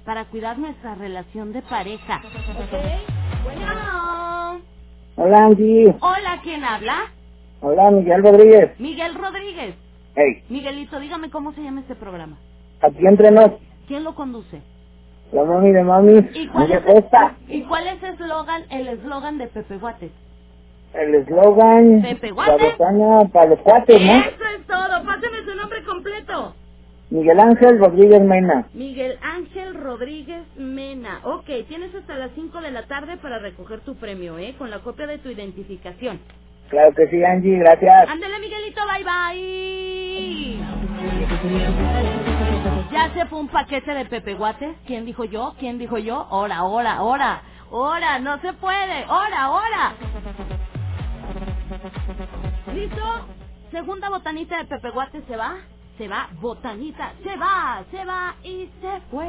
[0.06, 2.22] para cuidar nuestra relación de pareja.
[2.24, 4.60] Ok, bueno.
[5.16, 5.94] Hola, Angie.
[6.00, 7.10] Hola, ¿quién habla?
[7.60, 8.78] Hola, Miguel Rodríguez.
[8.80, 9.74] Miguel Rodríguez.
[10.14, 12.36] Hey, Miguelito, dígame cómo se llama este programa.
[12.80, 13.50] aquí entre nos,
[13.88, 14.62] ¿Quién lo conduce?
[15.32, 17.34] la mami de mami, ¿Y cuál es Costa.
[17.48, 20.12] ¿Y cuál es el eslogan, el eslogan de Pepe Guates?
[20.94, 22.78] El eslogan, Pepe la Guates.
[22.78, 24.12] botana para los cuates, ¿no?
[24.20, 25.04] Eso es todo.
[25.04, 26.54] Pásame su nombre completo.
[27.10, 28.66] Miguel Ángel Rodríguez Mena.
[28.74, 31.20] Miguel Ángel Rodríguez Mena.
[31.22, 34.56] Ok, tienes hasta las 5 de la tarde para recoger tu premio, ¿eh?
[34.58, 36.20] Con la copia de tu identificación.
[36.68, 38.08] Claro que sí, Angie, gracias.
[38.10, 40.58] Ándale, Miguelito, bye bye.
[42.92, 44.76] Ya se fue un paquete de Pepe Guates.
[44.84, 45.54] ¿Quién dijo yo?
[45.60, 46.26] ¿Quién dijo yo?
[46.28, 47.42] Ahora, ahora, ahora.
[47.70, 49.04] Ahora, no se puede.
[49.04, 49.94] Ahora, ahora.
[52.74, 53.26] ¿Listo?
[53.70, 55.54] Segunda botanita de Pepe Guates se va.
[55.98, 59.26] Se va, botanita, se va, se va y se fue.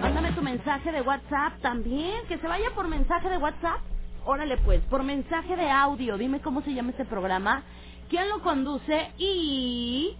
[0.00, 3.80] Mándame tu mensaje de WhatsApp también, que se vaya por mensaje de WhatsApp.
[4.24, 7.62] Órale pues, por mensaje de audio, dime cómo se llama este programa,
[8.08, 10.16] quién lo conduce y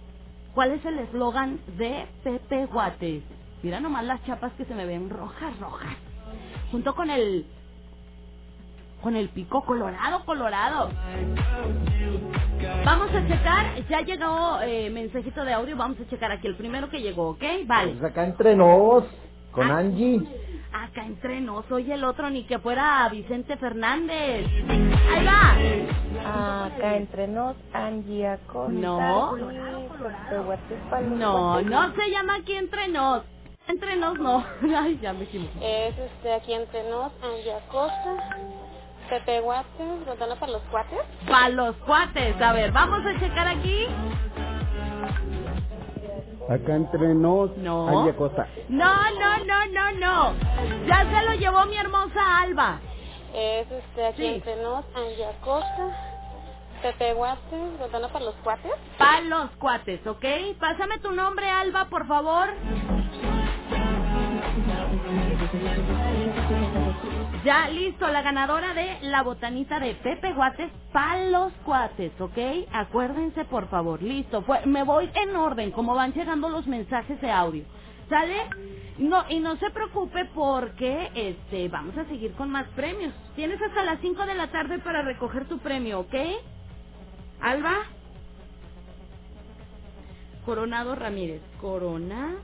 [0.53, 3.23] cuál es el eslogan de Pepe Guates.
[3.63, 5.95] Mira nomás las chapas que se me ven rojas, rojas.
[6.71, 7.45] Junto con el
[9.01, 10.89] con el pico colorado, colorado.
[12.85, 16.89] Vamos a checar, ya llegó eh, mensajito de audio, vamos a checar aquí el primero
[16.89, 17.43] que llegó, ¿ok?
[17.65, 17.93] Vale.
[17.93, 19.03] Pues acá entre nos,
[19.51, 19.77] con Ah.
[19.79, 20.21] Angie.
[20.71, 24.45] Acá entre nos, soy el otro, ni que fuera Vicente Fernández.
[24.69, 26.65] Ahí va.
[26.65, 28.71] Acá entre nos, Angie Acosta.
[28.71, 29.35] No.
[31.09, 33.23] No, no se llama aquí entre nos.
[33.67, 34.43] Entre nos no.
[34.77, 35.87] Ay, ya me equivoqué.
[35.89, 38.37] Es este, aquí entre nos, Angie Acosta,
[39.09, 40.99] Pepe Guates, botana para los cuates.
[41.27, 42.39] Para los cuates.
[42.41, 43.87] A ver, vamos a checar aquí.
[46.49, 48.05] Acá entre nos, No.
[48.07, 48.47] Acosta.
[48.69, 50.33] No, no, no, no, no.
[50.87, 52.79] Ya se lo llevó mi hermosa Alba.
[53.33, 54.27] Es este, aquí Sí.
[54.27, 56.17] entre nos, Angie Acosta,
[56.81, 58.71] Pepe Guates, para los cuates.
[58.97, 60.25] Para los cuates, ¿ok?
[60.59, 62.49] Pásame tu nombre, Alba, por favor.
[67.43, 72.37] Ya listo, la ganadora de la botanita de Pepe Guates para los cuates, ¿ok?
[72.73, 74.01] Acuérdense, por favor.
[74.03, 77.65] Listo, me voy en orden, como van llegando los mensajes de audio.
[78.09, 78.35] ¿Sale?
[78.99, 83.13] No, y no se preocupe porque este vamos a seguir con más premios.
[83.35, 86.15] Tienes hasta las 5 de la tarde para recoger tu premio, ¿ok?
[87.41, 87.75] Alba.
[90.45, 91.41] Coronado Ramírez.
[91.61, 92.39] Coronado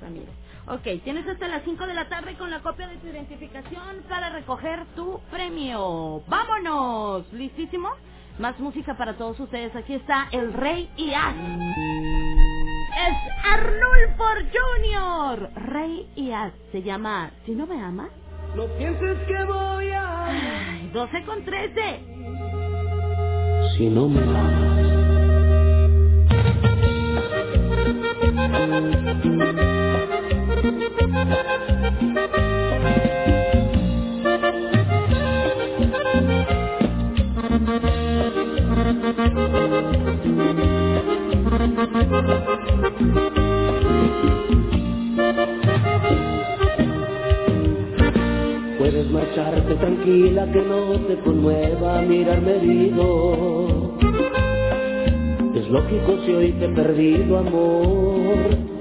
[0.00, 0.41] Ramírez.
[0.68, 4.30] Ok, tienes hasta las 5 de la tarde con la copia de tu identificación para
[4.30, 6.22] recoger tu premio.
[6.28, 7.32] ¡Vámonos!
[7.32, 7.90] ¿Listísimo?
[8.38, 9.74] Más música para todos ustedes.
[9.74, 11.34] Aquí está el Rey Iaz.
[12.94, 15.50] Es Arnulfo Junior.
[15.56, 18.10] Rey Iaz se llama Si no me amas.
[18.54, 20.88] No pienses que voy a...
[20.92, 22.04] 12 con 13.
[23.76, 24.82] Si no me amas.
[48.78, 53.98] Puedes marcharte tranquila que no te conmueva mirarme herido.
[55.56, 58.71] Es lógico si hoy te he perdido amor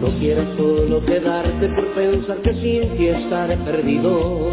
[0.00, 4.50] no quiero solo quedarte por pensar que sin ti estaré perdido.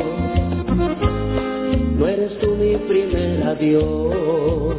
[1.97, 4.75] No eres tú mi primer adiós.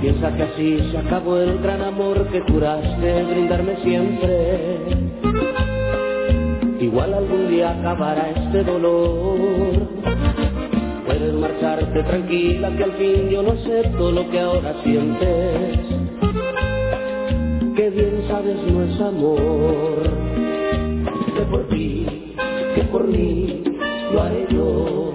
[0.00, 4.78] Piensa que así se acabó el gran amor que juraste brindarme siempre.
[6.80, 9.88] Igual algún día acabará este dolor.
[11.06, 15.71] Puedes marcharte tranquila que al fin yo no acepto lo que ahora sientes
[17.92, 20.02] bien sabes no es amor.
[21.36, 22.06] Que por ti,
[22.74, 23.62] que por mí
[24.12, 25.14] lo haré yo.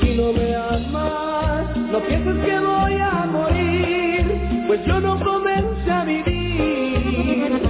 [0.00, 6.04] Si no me amas, no pienses que voy a morir, pues yo no comencé a
[6.04, 7.62] vivir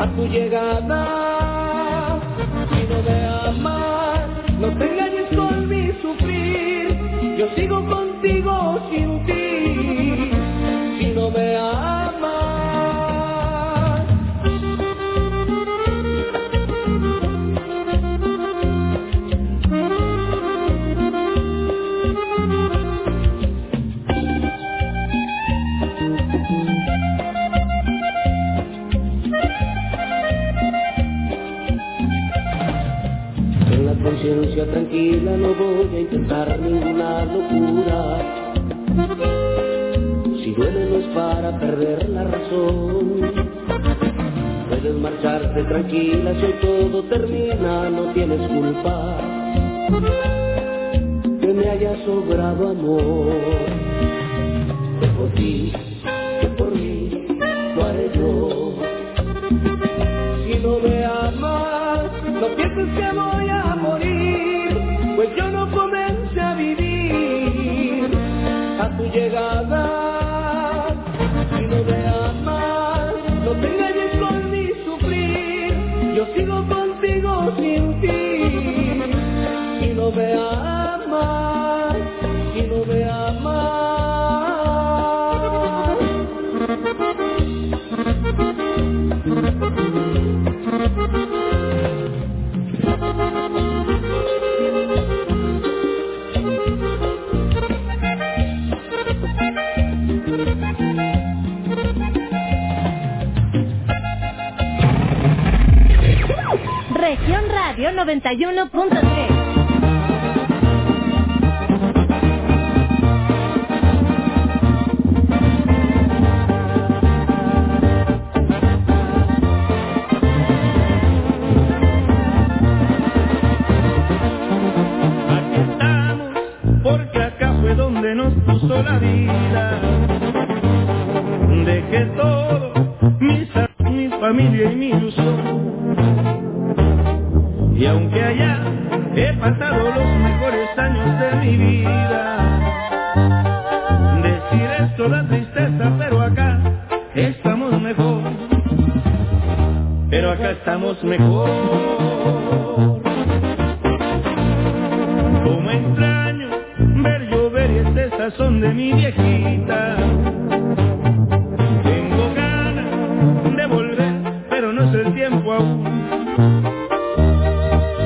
[0.00, 1.25] a tu llegada.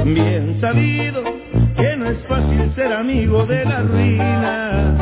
[0.04, 1.22] Bien sabido
[1.76, 4.99] que no es fácil ser amigo de la ruina.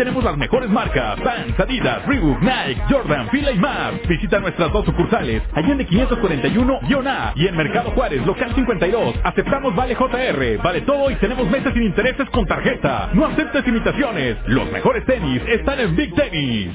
[0.00, 1.22] Tenemos las mejores marcas.
[1.22, 3.92] Vans, Adidas, Reebok, Nike, Jordan, Fila y más.
[4.08, 5.42] Visita nuestras dos sucursales.
[5.54, 9.16] Allende 541-A y en Mercado Juárez, local 52.
[9.22, 10.62] Aceptamos Vale JR.
[10.62, 13.10] Vale todo y tenemos meses sin intereses con tarjeta.
[13.12, 14.38] No aceptes imitaciones.
[14.46, 16.70] Los mejores tenis están en Big Tennis.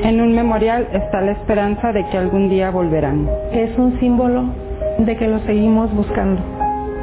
[0.00, 3.28] En un memorial está la esperanza de que algún día volverán.
[3.50, 4.44] Es un símbolo
[4.98, 6.40] de que lo seguimos buscando.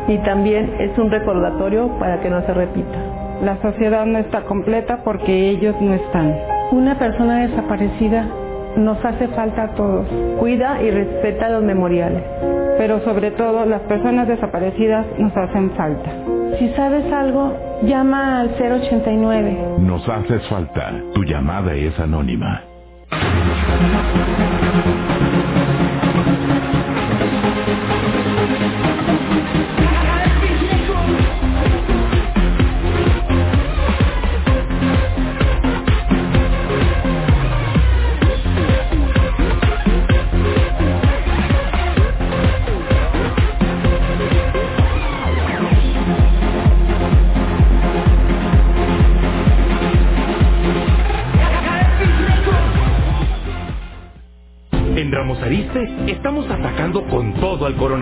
[0.08, 2.99] Y también es un recordatorio para que no se repita.
[3.44, 6.36] La sociedad no está completa porque ellos no están.
[6.72, 8.28] Una persona desaparecida
[8.76, 10.07] nos hace falta a todos.
[10.40, 12.24] Cuida y respeta los memoriales.
[12.78, 16.11] Pero sobre todo las personas desaparecidas nos hacen falta.
[16.60, 19.57] Si sabes algo, llama al 089.
[19.80, 20.91] Nos haces falta.
[21.14, 22.64] Tu llamada es anónima.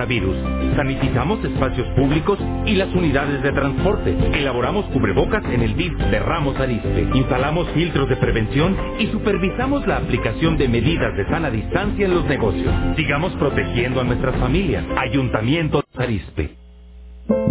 [0.07, 0.75] Coronavirus.
[0.75, 4.15] Sanitizamos espacios públicos y las unidades de transporte.
[4.34, 7.07] Elaboramos cubrebocas en el DIF de Ramos Arizpe.
[7.13, 12.25] Instalamos filtros de prevención y supervisamos la aplicación de medidas de sana distancia en los
[12.25, 12.73] negocios.
[12.95, 14.85] Sigamos protegiendo a nuestras familias.
[14.97, 16.55] Ayuntamiento de.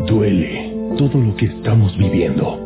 [0.07, 2.66] Duele todo lo que estamos viviendo.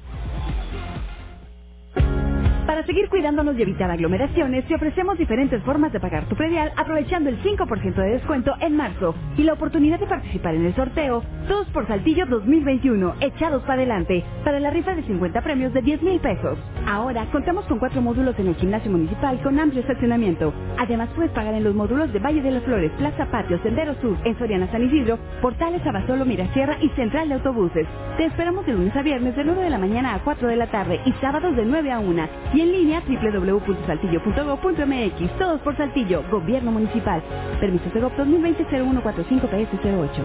[2.67, 7.29] Para seguir cuidándonos y evitar aglomeraciones, te ofrecemos diferentes formas de pagar tu predial aprovechando
[7.29, 11.67] el 5% de descuento en marzo y la oportunidad de participar en el sorteo Todos
[11.69, 16.21] por Saltillo 2021, echados para adelante, para la rifa de 50 premios de 10 mil
[16.21, 16.59] pesos.
[16.87, 20.55] Ahora contamos con cuatro módulos en el gimnasio municipal con amplio estacionamiento.
[20.79, 24.17] Además puedes pagar en los módulos de Valle de las Flores, Plaza Patio, Sendero Sur,
[24.25, 27.87] en Soriana San Isidro, Portales Abasolo, Mirasierra y Central de Autobuses.
[28.17, 30.69] Te esperamos de lunes a viernes de 9 de la mañana a 4 de la
[30.69, 35.39] tarde y sábados de 9 a 1 y en línea www.saltillo.gov.mx.
[35.39, 37.23] Todos por Saltillo, Gobierno Municipal.
[37.61, 40.23] Permiso de 2020-0145 PS08.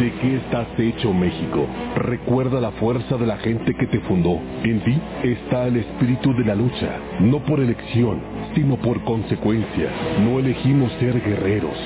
[0.00, 1.66] ¿De qué estás hecho México?
[1.96, 4.38] Recuerda la fuerza de la gente que te fundó.
[4.62, 8.20] En ti está el espíritu de la lucha, no por elección,
[8.54, 9.90] sino por consecuencia.
[10.20, 11.76] No elegimos ser guerreros.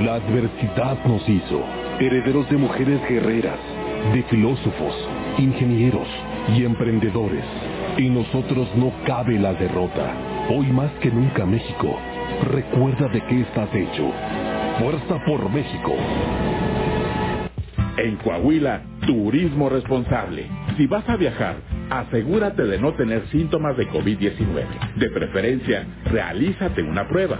[0.00, 1.62] La adversidad nos hizo
[2.00, 3.60] herederos de mujeres guerreras,
[4.14, 4.94] de filósofos,
[5.38, 6.08] ingenieros
[6.56, 7.44] y emprendedores.
[8.00, 10.16] En nosotros no cabe la derrota.
[10.48, 11.98] Hoy más que nunca México,
[12.44, 14.10] recuerda de qué estás hecho.
[14.78, 15.94] Fuerza por México.
[17.98, 20.46] En Coahuila, turismo responsable.
[20.78, 21.56] Si vas a viajar,
[21.90, 24.96] asegúrate de no tener síntomas de COVID-19.
[24.96, 27.38] De preferencia, realízate una prueba.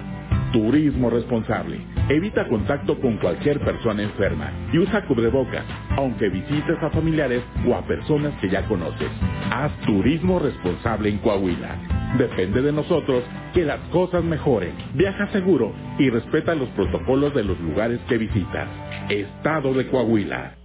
[0.53, 2.00] Turismo responsable.
[2.11, 5.65] Evita contacto con cualquier persona enferma y usa cubrebocas,
[5.97, 9.09] aunque visites a familiares o a personas que ya conoces.
[9.53, 12.17] Haz turismo responsable en Coahuila.
[12.19, 13.23] Depende de nosotros
[13.55, 14.75] que las cosas mejoren.
[14.95, 18.67] Viaja seguro y respeta los protocolos de los lugares que visitas.
[19.09, 20.57] Estado de Coahuila.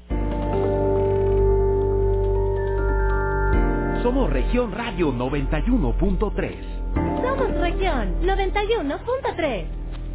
[4.01, 6.55] Somos Región Radio 91.3.
[7.21, 9.84] Somos Región 91.3.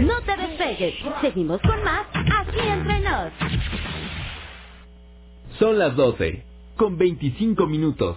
[0.00, 0.94] No te despegues.
[1.20, 3.32] Seguimos con más aquí entre nos.
[5.58, 6.44] Son las 12,
[6.76, 8.16] con 25 minutos.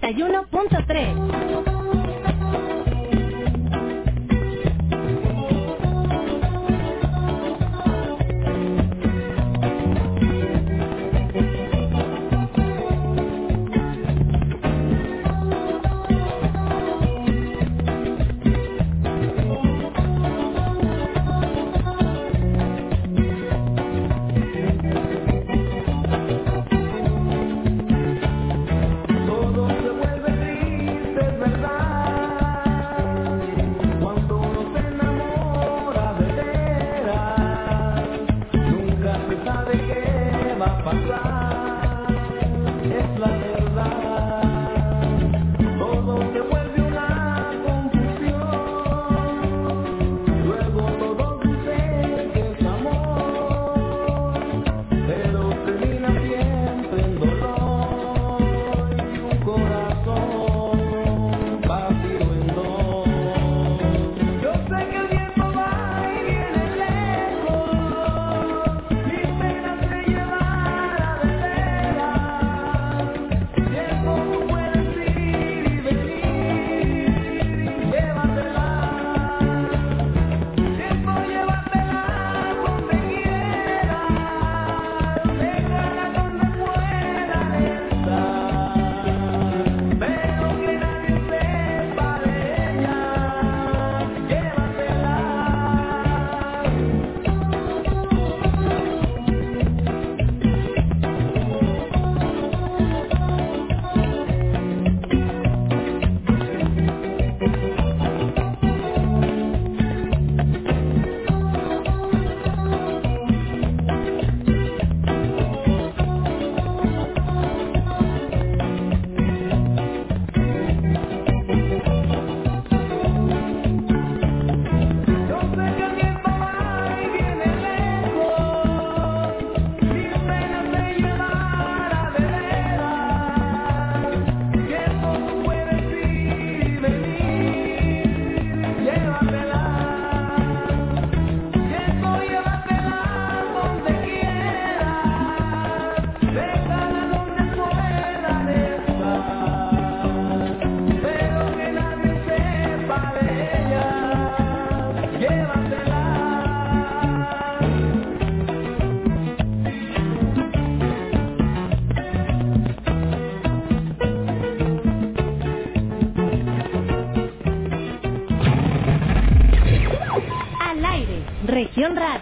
[0.00, 2.83] Región 91.3.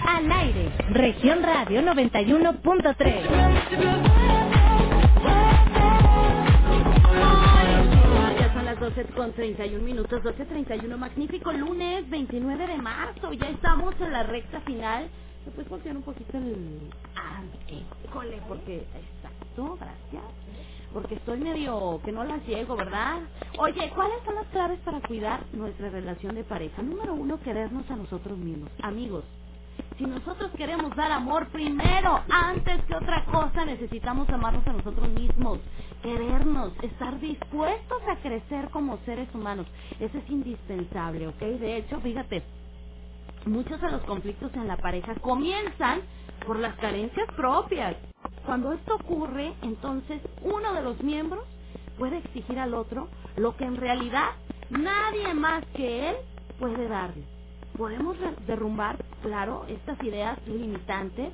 [0.07, 3.29] Al aire, región radio 91.3.
[8.39, 13.95] Ya son las 12 con 31 minutos, 12.31, magnífico lunes 29 de marzo, ya estamos
[14.01, 15.09] en la recta final.
[15.45, 16.89] ¿Me puedes voltear un poquito el...
[17.15, 17.43] Ah,
[18.05, 18.77] école, porque...
[18.77, 20.23] Exacto, gracias.
[20.93, 21.39] Porque estoy
[22.03, 23.21] que no las llego, ¿verdad?
[23.59, 26.81] Oye, ¿cuáles son las claves para cuidar nuestra relación de pareja?
[26.81, 28.71] Número uno, querernos a nosotros mismos.
[28.81, 29.23] Amigos,
[29.97, 35.59] si nosotros queremos dar amor primero, antes que otra cosa, necesitamos amarnos a nosotros mismos,
[36.01, 39.67] querernos, estar dispuestos a crecer como seres humanos.
[39.99, 41.39] Eso es indispensable, ¿ok?
[41.39, 42.43] De hecho, fíjate,
[43.45, 46.01] muchos de los conflictos en la pareja comienzan
[46.47, 47.95] por las carencias propias.
[48.45, 51.45] Cuando esto ocurre, entonces uno de los miembros
[51.97, 53.07] puede exigir al otro
[53.37, 54.31] lo que en realidad
[54.69, 56.15] nadie más que él
[56.59, 57.23] puede darle.
[57.77, 58.17] Podemos
[58.47, 61.33] derrumbar, claro, estas ideas limitantes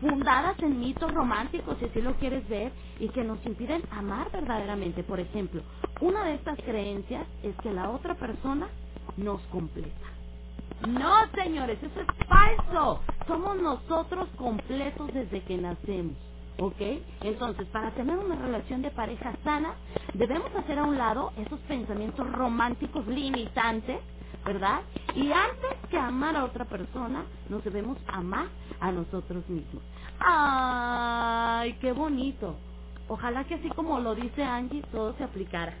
[0.00, 5.02] fundadas en mitos románticos, si así lo quieres ver, y que nos impiden amar verdaderamente.
[5.02, 5.62] Por ejemplo,
[6.00, 8.68] una de estas creencias es que la otra persona
[9.16, 10.06] nos completa.
[10.88, 13.00] No, señores, eso es falso.
[13.26, 16.16] Somos nosotros completos desde que nacemos.
[16.58, 16.80] ¿Ok?
[17.22, 19.74] Entonces, para tener una relación de pareja sana,
[20.14, 24.00] debemos hacer a un lado esos pensamientos románticos limitantes,
[24.44, 24.82] ¿verdad?
[25.14, 28.46] Y antes que amar a otra persona, nos debemos amar
[28.80, 29.82] a nosotros mismos.
[30.20, 32.56] ¡Ay, qué bonito!
[33.08, 35.74] Ojalá que así como lo dice Angie, todo se aplicara.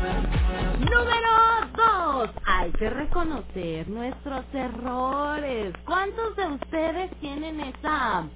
[0.00, 2.30] Número 2.
[2.46, 5.74] Hay que reconocer nuestros errores.
[5.86, 8.28] ¿Cuántos de ustedes tienen esa,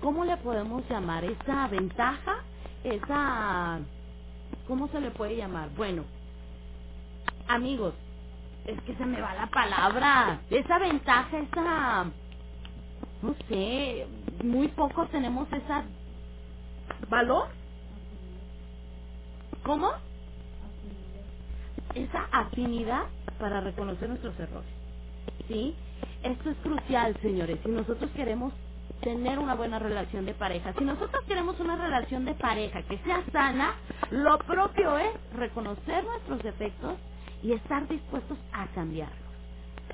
[0.00, 1.24] cómo le podemos llamar?
[1.24, 2.44] Esa ventaja,
[2.84, 3.80] esa,
[4.66, 5.70] ¿cómo se le puede llamar?
[5.76, 6.04] Bueno,
[7.48, 7.94] amigos,
[8.66, 10.42] es que se me va la palabra.
[10.50, 12.04] Esa ventaja, esa,
[13.22, 14.08] no sé,
[14.44, 15.84] muy pocos tenemos esa
[17.08, 17.48] valor.
[19.64, 19.92] ¿Cómo?
[21.94, 23.04] Esa afinidad
[23.38, 24.70] para reconocer nuestros errores.
[25.48, 25.76] ¿Sí?
[26.22, 27.60] Esto es crucial, señores.
[27.64, 28.54] Si nosotros queremos
[29.02, 33.24] tener una buena relación de pareja, si nosotros queremos una relación de pareja que sea
[33.32, 33.74] sana,
[34.10, 36.98] lo propio es reconocer nuestros defectos
[37.42, 39.18] y estar dispuestos a cambiarlos.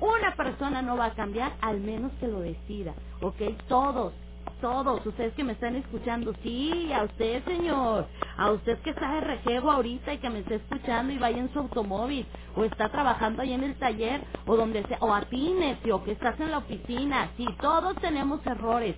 [0.01, 3.41] Una persona no va a cambiar al menos que lo decida, ¿ok?
[3.67, 4.13] Todos,
[4.61, 8.07] todos, ustedes que me están escuchando, sí, a usted señor,
[8.37, 11.53] a usted que está de rejego ahorita y que me está escuchando y vaya en
[11.53, 15.53] su automóvil, o está trabajando ahí en el taller, o donde sea, o a ti,
[15.57, 18.95] necio, que estás en la oficina, sí, todos tenemos errores,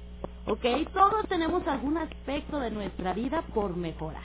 [0.48, 0.66] ¿ok?
[0.94, 4.24] Todos tenemos algún aspecto de nuestra vida por mejorar.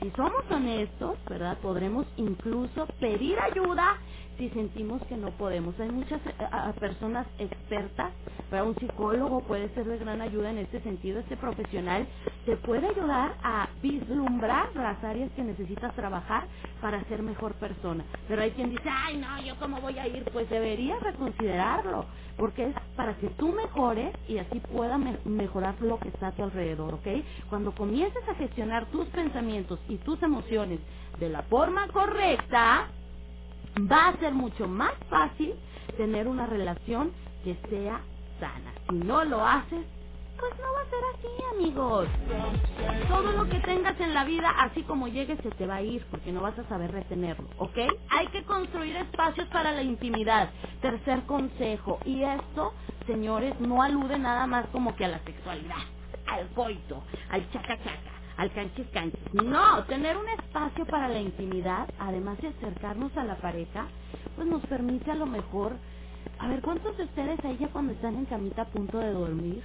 [0.00, 1.58] Si somos honestos, ¿verdad?
[1.60, 3.98] Podremos incluso pedir ayuda
[4.38, 5.78] si sentimos que no podemos.
[5.80, 8.12] Hay muchas eh, a- personas expertas,
[8.50, 12.08] para un psicólogo puede ser de gran ayuda en este sentido, este profesional
[12.46, 16.48] te puede ayudar a vislumbrar las áreas que necesitas trabajar
[16.80, 18.04] para ser mejor persona.
[18.28, 22.06] Pero hay quien dice, ay no, yo cómo voy a ir, pues deberías reconsiderarlo,
[22.38, 26.32] porque es para que tú mejores y así pueda me- mejorar lo que está a
[26.32, 27.08] tu alrededor, ¿ok?
[27.50, 30.80] Cuando comiences a gestionar tus pensamientos y tus emociones
[31.18, 32.88] de la forma correcta,
[33.80, 35.54] va a ser mucho más fácil
[35.96, 37.12] tener una relación
[37.44, 38.00] que sea
[38.40, 38.72] sana.
[38.88, 39.86] Si no lo haces,
[40.38, 42.08] pues no va a ser así, amigos.
[43.08, 46.04] Todo lo que tengas en la vida, así como llegue, se te va a ir,
[46.10, 47.78] porque no vas a saber retenerlo, ¿ok?
[48.10, 50.50] Hay que construir espacios para la intimidad.
[50.82, 52.74] Tercer consejo, y esto,
[53.06, 55.76] señores, no alude nada más como que a la sexualidad,
[56.26, 59.34] al coito, al chaca chaca al canchis canchis.
[59.34, 63.88] No, tener un espacio para la intimidad, además de acercarnos a la pareja,
[64.36, 65.76] pues nos permite a lo mejor,
[66.38, 69.64] a ver, ¿cuántos de ustedes a ella cuando están en camita a punto de dormir?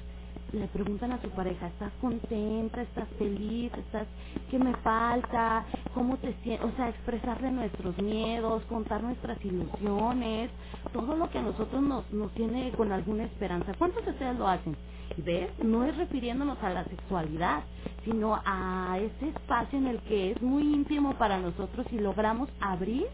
[0.54, 2.82] Le preguntan a su pareja, ¿estás contenta?
[2.82, 3.72] ¿Estás feliz?
[3.78, 4.08] ¿Estás
[4.50, 5.66] qué me falta?
[5.94, 6.66] ¿Cómo te sientes?
[6.66, 10.52] O sea, expresarle nuestros miedos, contar nuestras ilusiones,
[10.94, 13.74] todo lo que a nosotros nos, nos tiene con alguna esperanza.
[13.78, 14.78] ¿Cuántos de ustedes lo hacen?
[15.18, 15.52] ¿Ves?
[15.64, 17.64] No es refiriéndonos a la sexualidad,
[18.06, 23.08] sino a ese espacio en el que es muy íntimo para nosotros y logramos abrir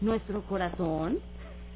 [0.00, 1.20] nuestro corazón,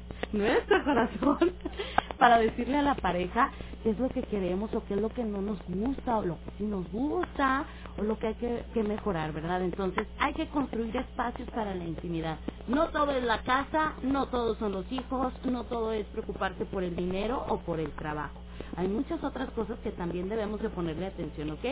[0.33, 1.53] nuestro corazón,
[2.19, 3.51] para decirle a la pareja
[3.83, 6.35] qué es lo que queremos o qué es lo que no nos gusta o lo
[6.35, 7.65] que sí nos gusta
[7.97, 9.61] o lo que hay que, mejorar, ¿verdad?
[9.61, 12.37] Entonces hay que construir espacios para la intimidad.
[12.67, 16.83] No todo es la casa, no todos son los hijos, no todo es preocuparse por
[16.83, 18.39] el dinero o por el trabajo.
[18.75, 21.65] Hay muchas otras cosas que también debemos de ponerle atención, ¿ok?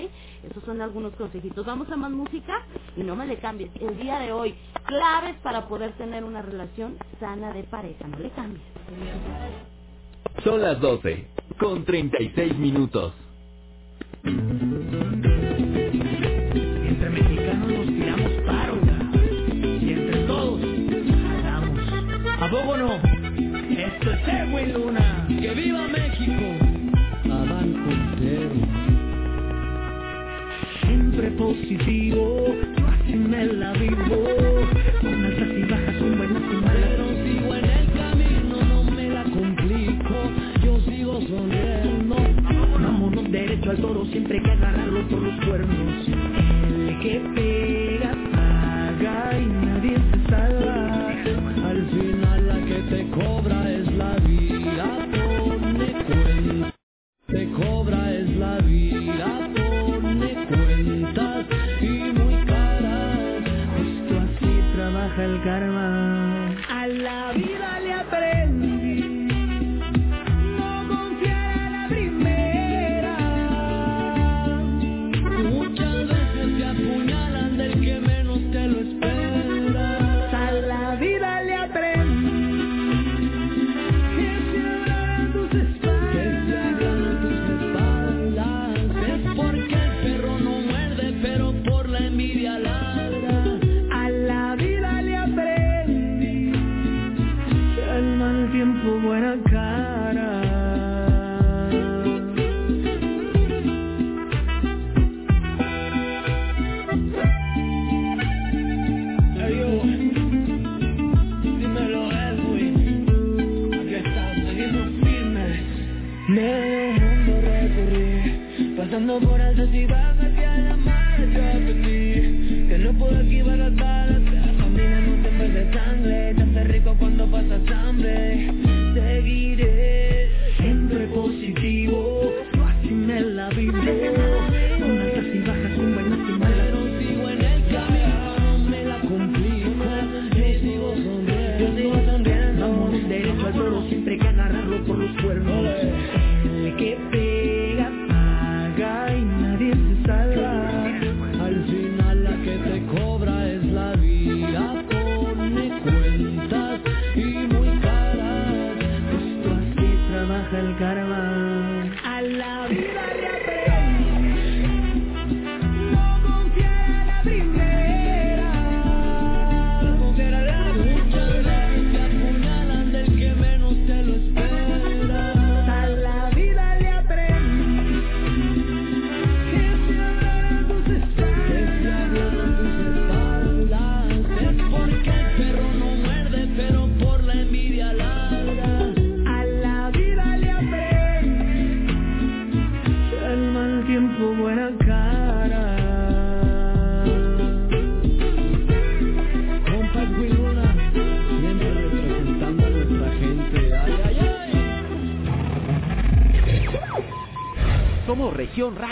[0.44, 1.66] Esos son algunos consejitos.
[1.66, 2.62] Vamos a más música
[2.96, 3.72] y no me le cambies.
[3.80, 4.56] El día de hoy,
[4.86, 8.08] claves para poder tener una relación sana de pareja.
[8.08, 8.64] No le cambies.
[10.44, 11.28] Son las 12,
[11.62, 13.14] con 36 minutos.
[14.24, 14.40] Entre
[17.12, 18.80] mexicanos nos tiramos paro
[19.80, 20.60] y entre todos
[21.28, 21.80] jalamos.
[22.42, 22.96] ¿A poco no?
[22.96, 25.28] Esto es Edwin Luna.
[25.28, 26.46] ¡Que viva México!
[27.26, 27.76] Adán.
[30.82, 34.81] Siempre positivo, yo así me la vivo.
[43.72, 46.07] Al toro, siempre hay que agarrarlo por los cuernos.
[46.07, 47.70] El que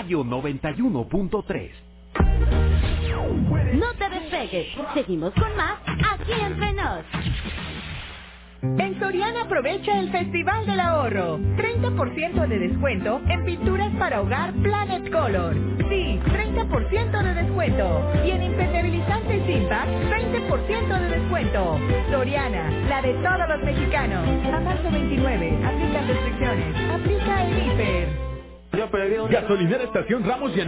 [0.09, 1.69] Radio 91.3.
[3.75, 4.67] No te despegues.
[4.95, 7.05] Seguimos con más aquí entre nos.
[8.63, 11.37] En Soriana aprovecha el Festival del Ahorro.
[11.37, 15.53] 30% de descuento en pinturas para hogar Planet Color.
[15.89, 18.11] Sí, 30% de descuento.
[18.25, 21.77] Y en impermeabilizantes Impact, 20% de descuento.
[22.09, 24.27] Soriana, la de todos los mexicanos.
[24.51, 26.75] A marzo 29, aplica restricciones.
[26.95, 28.28] Aplica el hiper.
[29.29, 30.61] Gasolinera Estación Ramos y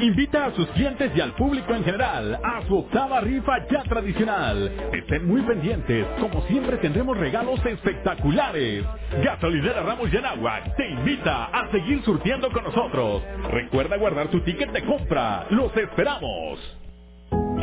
[0.00, 4.70] invita a sus clientes y al público en general a su octava rifa ya tradicional.
[4.92, 8.84] Estén muy pendientes, como siempre tendremos regalos espectaculares.
[9.22, 10.16] Gasolinera Ramos y
[10.76, 13.22] te invita a seguir surtiendo con nosotros.
[13.50, 15.46] Recuerda guardar tu ticket de compra.
[15.50, 16.85] Los esperamos.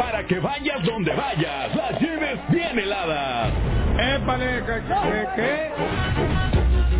[0.00, 3.52] Para que vayas donde vayas, las lleves bien heladas.
[3.98, 4.62] ¡Épale!
[4.64, 5.26] ¿Qué?
[5.36, 5.70] qué?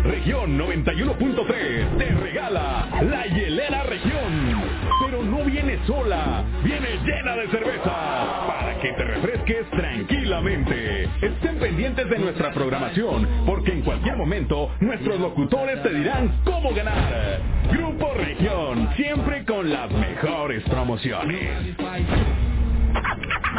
[0.03, 4.61] Región 91.3 te regala la hielera región.
[5.03, 8.45] Pero no viene sola, viene llena de cerveza.
[8.47, 11.09] Para que te refresques tranquilamente.
[11.21, 17.41] Estén pendientes de nuestra programación, porque en cualquier momento nuestros locutores te dirán cómo ganar.
[17.71, 21.75] Grupo Región, siempre con las mejores promociones.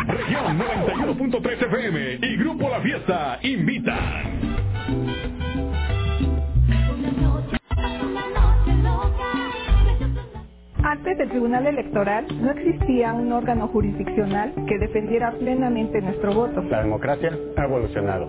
[0.06, 4.52] Región 91.3 FM y Grupo La Fiesta invitan.
[10.82, 16.62] Antes del Tribunal Electoral no existía un órgano jurisdiccional que defendiera plenamente nuestro voto.
[16.62, 18.28] La democracia ha evolucionado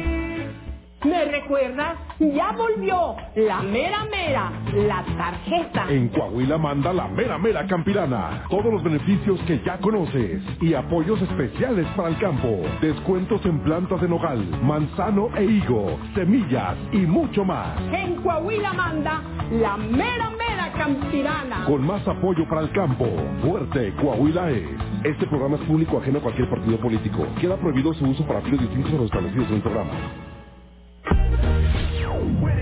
[1.03, 1.97] ¿Me recuerdas?
[2.19, 5.85] Ya volvió la mera mera, la tarjeta.
[5.89, 8.43] En Coahuila manda la mera mera campirana.
[8.51, 12.61] Todos los beneficios que ya conoces y apoyos especiales para el campo.
[12.81, 17.79] Descuentos en plantas de nogal, manzano e higo, semillas y mucho más.
[17.91, 21.65] En Coahuila manda la mera mera campirana.
[21.65, 23.07] Con más apoyo para el campo.
[23.41, 24.69] Fuerte Coahuila es.
[25.03, 27.25] Este programa es público ajeno a cualquier partido político.
[27.39, 29.91] Queda prohibido su uso para fines distintos a los establecidos en el programa.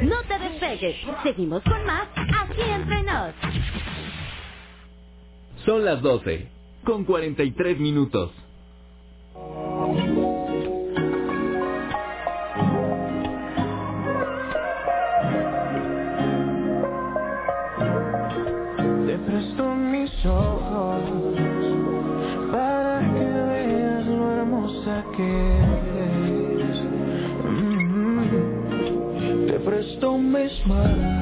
[0.04, 0.96] No te despegues.
[1.24, 3.34] Seguimos con más aquí entre nos.
[5.66, 6.50] Son las 12,
[6.86, 8.32] con 43 minutos.
[30.20, 31.19] mesma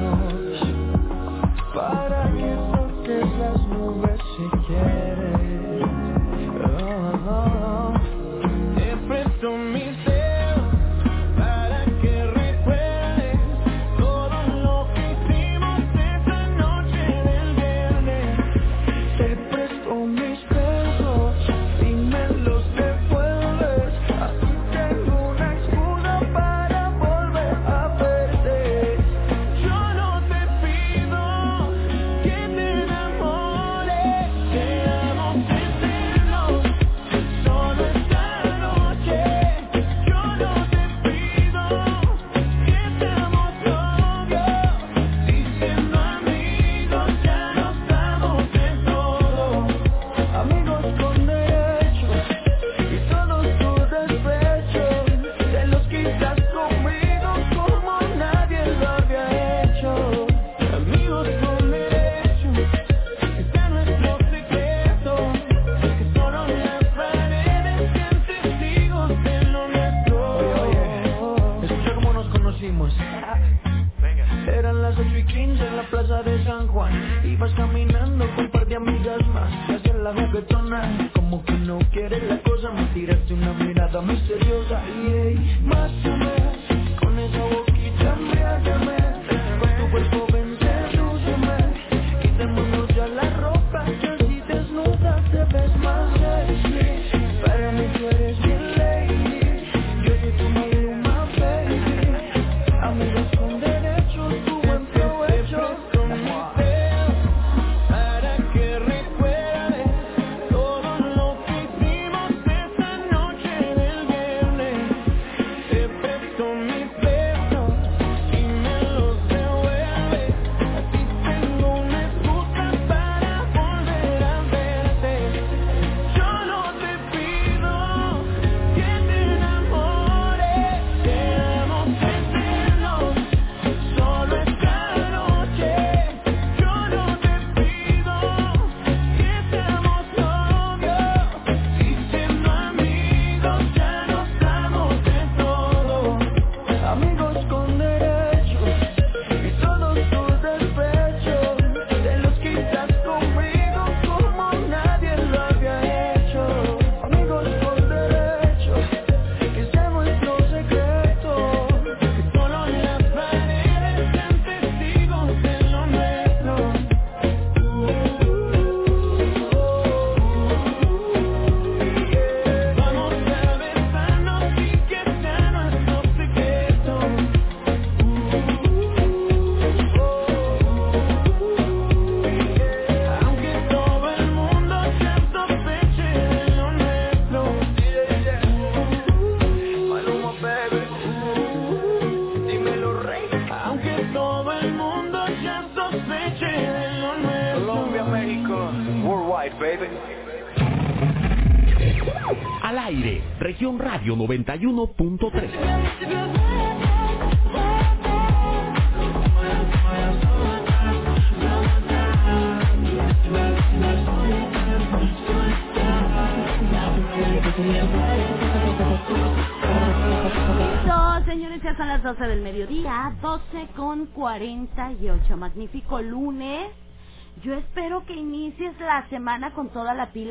[81.14, 85.90] Como que no quiere la cosa Me tiraste una mirada misteriosa Y más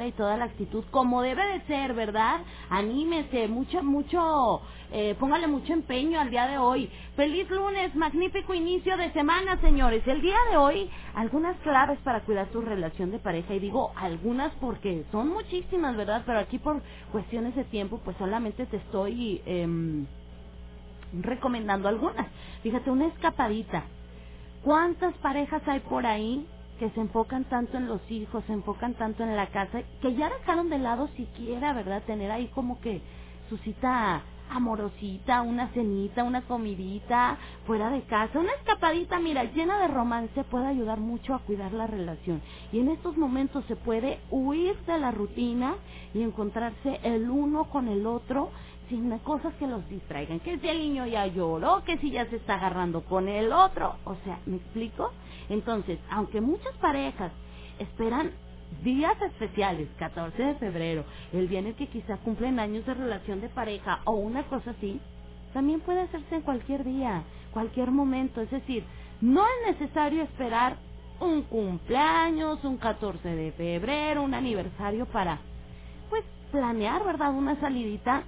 [0.07, 2.41] y toda la actitud, como debe de ser, ¿verdad?
[2.69, 4.61] Anímese, mucho, mucho,
[4.91, 6.89] eh, póngale mucho empeño al día de hoy.
[7.15, 10.05] Feliz lunes, magnífico inicio de semana, señores.
[10.07, 14.51] El día de hoy, algunas claves para cuidar tu relación de pareja, y digo algunas
[14.55, 16.23] porque son muchísimas, ¿verdad?
[16.25, 16.81] Pero aquí por
[17.11, 19.41] cuestiones de tiempo, pues solamente te estoy...
[19.45, 20.05] em,
[21.13, 22.27] recomendando algunas.
[22.63, 23.83] Fíjate, una escapadita.
[24.63, 26.45] ¿Cuántas parejas hay por ahí
[26.77, 30.29] que se enfocan tanto en los hijos, se enfocan tanto en la casa, que ya
[30.29, 32.03] dejaron de lado siquiera, ¿verdad?
[32.03, 33.01] Tener ahí como que
[33.49, 39.87] su cita amorosita, una cenita, una comidita fuera de casa, una escapadita, mira, llena de
[39.87, 42.41] romance puede ayudar mucho a cuidar la relación.
[42.71, 45.75] Y en estos momentos se puede huir de la rutina
[46.13, 48.51] y encontrarse el uno con el otro
[48.89, 50.39] sin cosas que los distraigan.
[50.39, 53.95] Que si el niño ya lloró, que si ya se está agarrando con el otro.
[54.05, 55.11] O sea, ¿me explico?
[55.49, 57.31] Entonces, aunque muchas parejas
[57.79, 58.31] esperan
[58.83, 64.01] días especiales, 14 de febrero, el el que quizá cumplen años de relación de pareja
[64.05, 65.01] o una cosa así,
[65.53, 68.41] también puede hacerse en cualquier día, cualquier momento.
[68.41, 68.85] Es decir,
[69.21, 70.77] no es necesario esperar
[71.21, 75.39] un cumpleaños, un 14 de febrero, un aniversario para,
[76.09, 77.33] pues, planear, ¿verdad?
[77.33, 78.23] Una salidita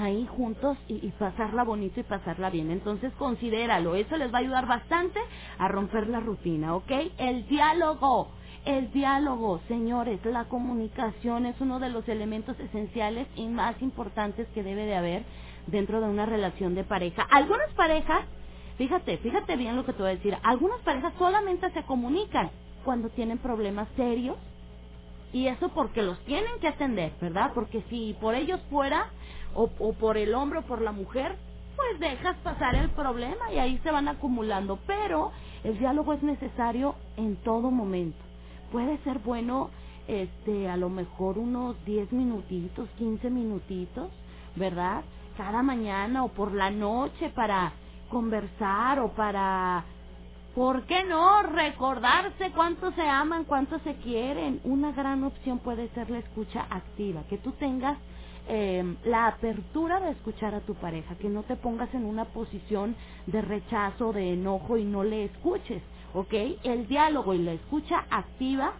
[0.00, 2.70] ahí juntos y, y pasarla bonito y pasarla bien.
[2.70, 5.20] Entonces considéralo, eso les va a ayudar bastante
[5.58, 6.90] a romper la rutina, ¿ok?
[7.18, 8.28] El diálogo,
[8.64, 14.62] el diálogo, señores, la comunicación es uno de los elementos esenciales y más importantes que
[14.62, 15.24] debe de haber
[15.66, 17.22] dentro de una relación de pareja.
[17.30, 18.22] Algunas parejas,
[18.78, 22.50] fíjate, fíjate bien lo que te voy a decir, algunas parejas solamente se comunican
[22.84, 24.36] cuando tienen problemas serios
[25.32, 27.52] y eso porque los tienen que atender, ¿verdad?
[27.54, 29.10] Porque si por ellos fuera,
[29.54, 31.36] o, o por el hombre o por la mujer,
[31.76, 34.78] pues dejas pasar el problema y ahí se van acumulando.
[34.86, 35.32] Pero
[35.64, 38.18] el diálogo es necesario en todo momento.
[38.72, 39.70] Puede ser bueno,
[40.08, 44.10] este, a lo mejor unos 10 minutitos, 15 minutitos,
[44.56, 45.02] ¿verdad?
[45.36, 47.72] Cada mañana o por la noche para
[48.10, 49.84] conversar o para
[50.54, 51.42] ¿Por qué no?
[51.42, 54.60] Recordarse cuánto se aman, cuánto se quieren.
[54.64, 57.96] Una gran opción puede ser la escucha activa, que tú tengas
[58.48, 62.96] eh, la apertura de escuchar a tu pareja, que no te pongas en una posición
[63.26, 65.82] de rechazo, de enojo y no le escuches,
[66.14, 66.34] ¿ok?
[66.64, 68.72] El diálogo y la escucha activa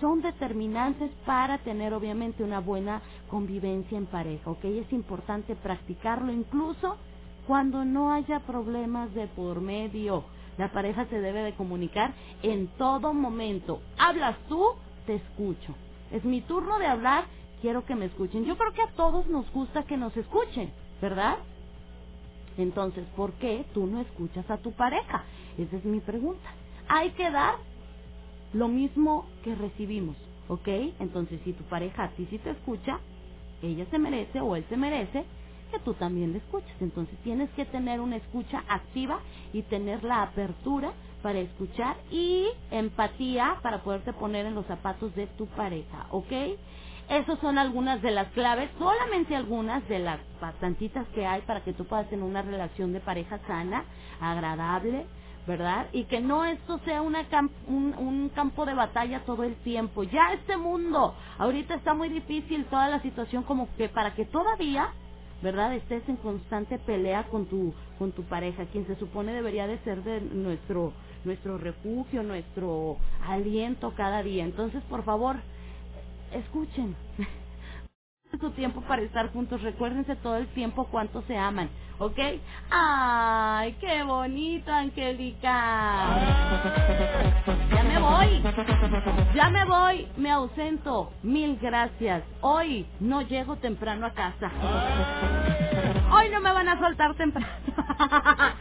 [0.00, 4.64] son determinantes para tener obviamente una buena convivencia en pareja, ¿ok?
[4.64, 6.96] Es importante practicarlo incluso
[7.46, 10.24] cuando no haya problemas de por medio.
[10.58, 13.80] La pareja se debe de comunicar en todo momento.
[13.98, 14.64] Hablas tú,
[15.06, 15.74] te escucho.
[16.12, 17.24] Es mi turno de hablar,
[17.64, 18.44] quiero que me escuchen.
[18.44, 20.70] Yo creo que a todos nos gusta que nos escuchen,
[21.00, 21.38] ¿verdad?
[22.58, 25.24] Entonces, ¿por qué tú no escuchas a tu pareja?
[25.56, 26.46] Esa es mi pregunta.
[26.88, 27.54] Hay que dar
[28.52, 30.14] lo mismo que recibimos,
[30.48, 30.68] ¿ok?
[31.00, 33.00] Entonces, si tu pareja a ti sí te escucha,
[33.62, 35.24] ella se merece o él se merece
[35.72, 36.76] que tú también le escuches.
[36.82, 39.20] Entonces, tienes que tener una escucha activa
[39.54, 40.92] y tener la apertura
[41.22, 46.58] para escuchar y empatía para poderte poner en los zapatos de tu pareja, ¿ok?
[47.08, 51.72] Esas son algunas de las claves, solamente algunas de las bastantitas que hay para que
[51.72, 53.84] tú puedas tener una relación de pareja sana,
[54.20, 55.06] agradable,
[55.46, 55.86] ¿verdad?
[55.92, 57.26] Y que no esto sea una
[57.66, 60.02] un, un, campo de batalla todo el tiempo.
[60.04, 64.88] Ya este mundo, ahorita está muy difícil toda la situación como que para que todavía,
[65.42, 65.74] ¿verdad?
[65.74, 70.02] Estés en constante pelea con tu con tu pareja, quien se supone debería de ser
[70.02, 70.94] de nuestro
[71.24, 74.44] nuestro refugio, nuestro aliento cada día.
[74.44, 75.36] Entonces, por favor,
[76.34, 76.96] escuchen.
[78.40, 79.62] su tiempo para estar juntos.
[79.62, 82.18] Recuérdense todo el tiempo cuánto se aman, ¿ok?
[82.70, 85.50] ¡Ay, qué bonito, Angélica!
[87.70, 88.42] Ya me voy,
[89.34, 91.12] ya me voy, me ausento.
[91.22, 92.22] Mil gracias.
[92.40, 94.50] Hoy no llego temprano a casa.
[96.12, 97.48] Hoy no me van a soltar temprano.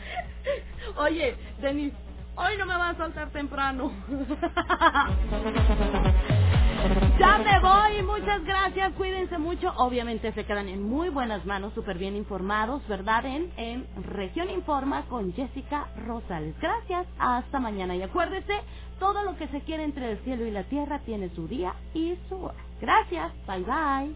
[0.97, 1.93] Oye, Denis,
[2.35, 3.91] hoy no me van a soltar temprano.
[7.19, 9.73] Ya me voy, muchas gracias, cuídense mucho.
[9.77, 13.25] Obviamente se quedan en muy buenas manos, súper bien informados, ¿verdad?
[13.25, 16.55] En, en Región Informa con Jessica Rosales.
[16.59, 17.95] Gracias, hasta mañana.
[17.95, 18.53] Y acuérdese,
[18.99, 22.17] todo lo que se quiere entre el cielo y la tierra tiene su día y
[22.29, 22.55] su hora.
[22.81, 24.15] Gracias, bye bye.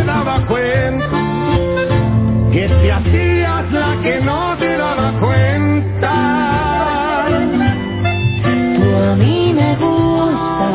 [2.61, 6.13] que te hacías la que no te daba cuenta.
[8.75, 10.69] Tú a mí me gusta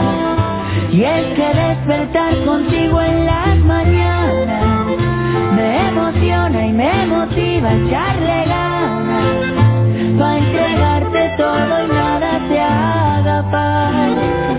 [0.91, 4.87] y es que despertar contigo en las mañanas
[5.55, 13.43] me emociona y me motiva a echarle ganas para entregarte todo y nada te haga
[13.53, 14.57] falta.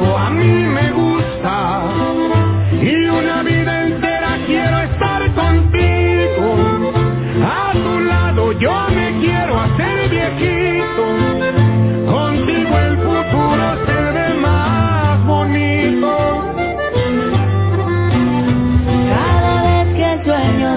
[0.00, 1.85] Oh, a mí me gusta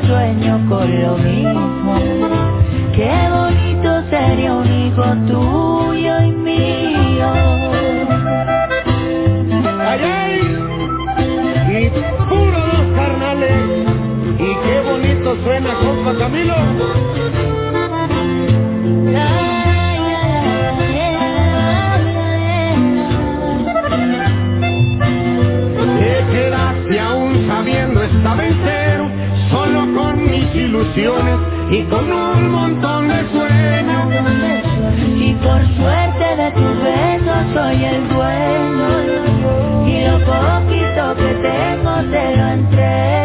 [0.10, 1.95] sueño, con lo mismo.
[2.95, 7.31] Qué bonito sería un hijo tuyo y mío.
[9.88, 10.40] Ay, ay,
[11.77, 11.90] y
[12.27, 13.61] puro los carnales.
[14.40, 16.56] Y qué bonito suena, compa Camilo.
[31.72, 34.08] Y con un montón de sueños.
[35.18, 39.88] Y por suerte de tus besos soy el dueño.
[39.88, 43.19] Y lo poquito que tengo te lo entrego.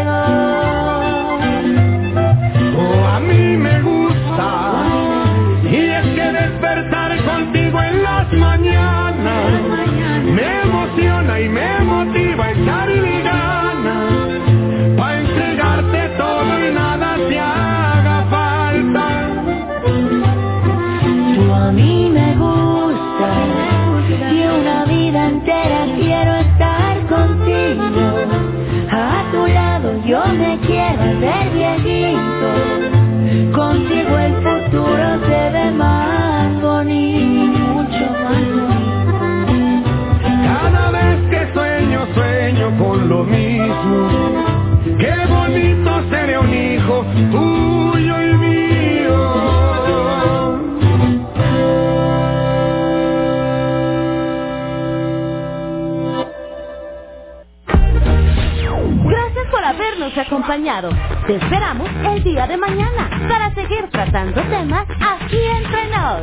[61.27, 66.23] Te esperamos el día de mañana para seguir tratando temas aquí entre nos.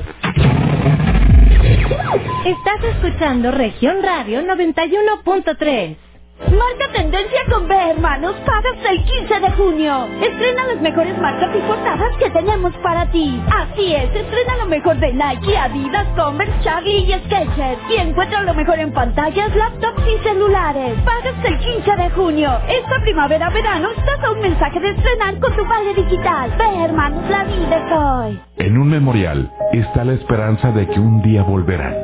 [2.46, 5.98] Estás escuchando Región Radio 91.3.
[6.50, 8.36] Marca tendencia con B, hermanos.
[8.46, 10.08] Pagas el 15 de junio.
[10.22, 13.42] Estrena las mejores marcas y portadas que tenemos para ti.
[13.50, 17.80] Así es, estrena lo mejor de Nike, Adidas, Converse, Charlie y Skechers.
[17.90, 20.96] Y encuentra lo mejor en pantallas, laptops y celulares.
[21.06, 22.60] Pagas el 15 de junio.
[22.68, 23.90] Esta primavera-verano
[24.42, 26.52] mensaje de estrenar con tu vale digital.
[26.58, 26.94] Ve,
[27.30, 28.40] la vida es hoy.
[28.58, 31.96] En un memorial está la esperanza de que un día volverán.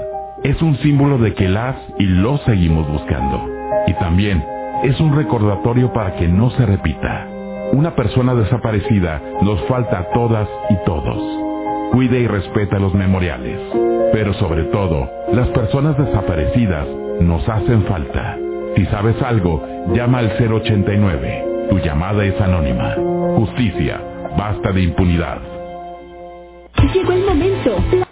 [0.44, 3.44] Es un símbolo de que las y los seguimos buscando.
[3.88, 4.44] Y también
[4.84, 7.28] es un recordatorio para que no se repita.
[7.74, 11.18] Una persona desaparecida nos falta a todas y todos.
[11.92, 13.60] Cuide y respeta los memoriales.
[14.14, 16.88] Pero sobre todo, las personas desaparecidas
[17.20, 18.38] nos hacen falta.
[18.76, 21.57] Si sabes algo, llama al 089.
[21.70, 22.96] Tu llamada es anónima.
[23.36, 24.02] Justicia.
[24.38, 25.40] Basta de impunidad.
[26.94, 28.06] Llegó el momento.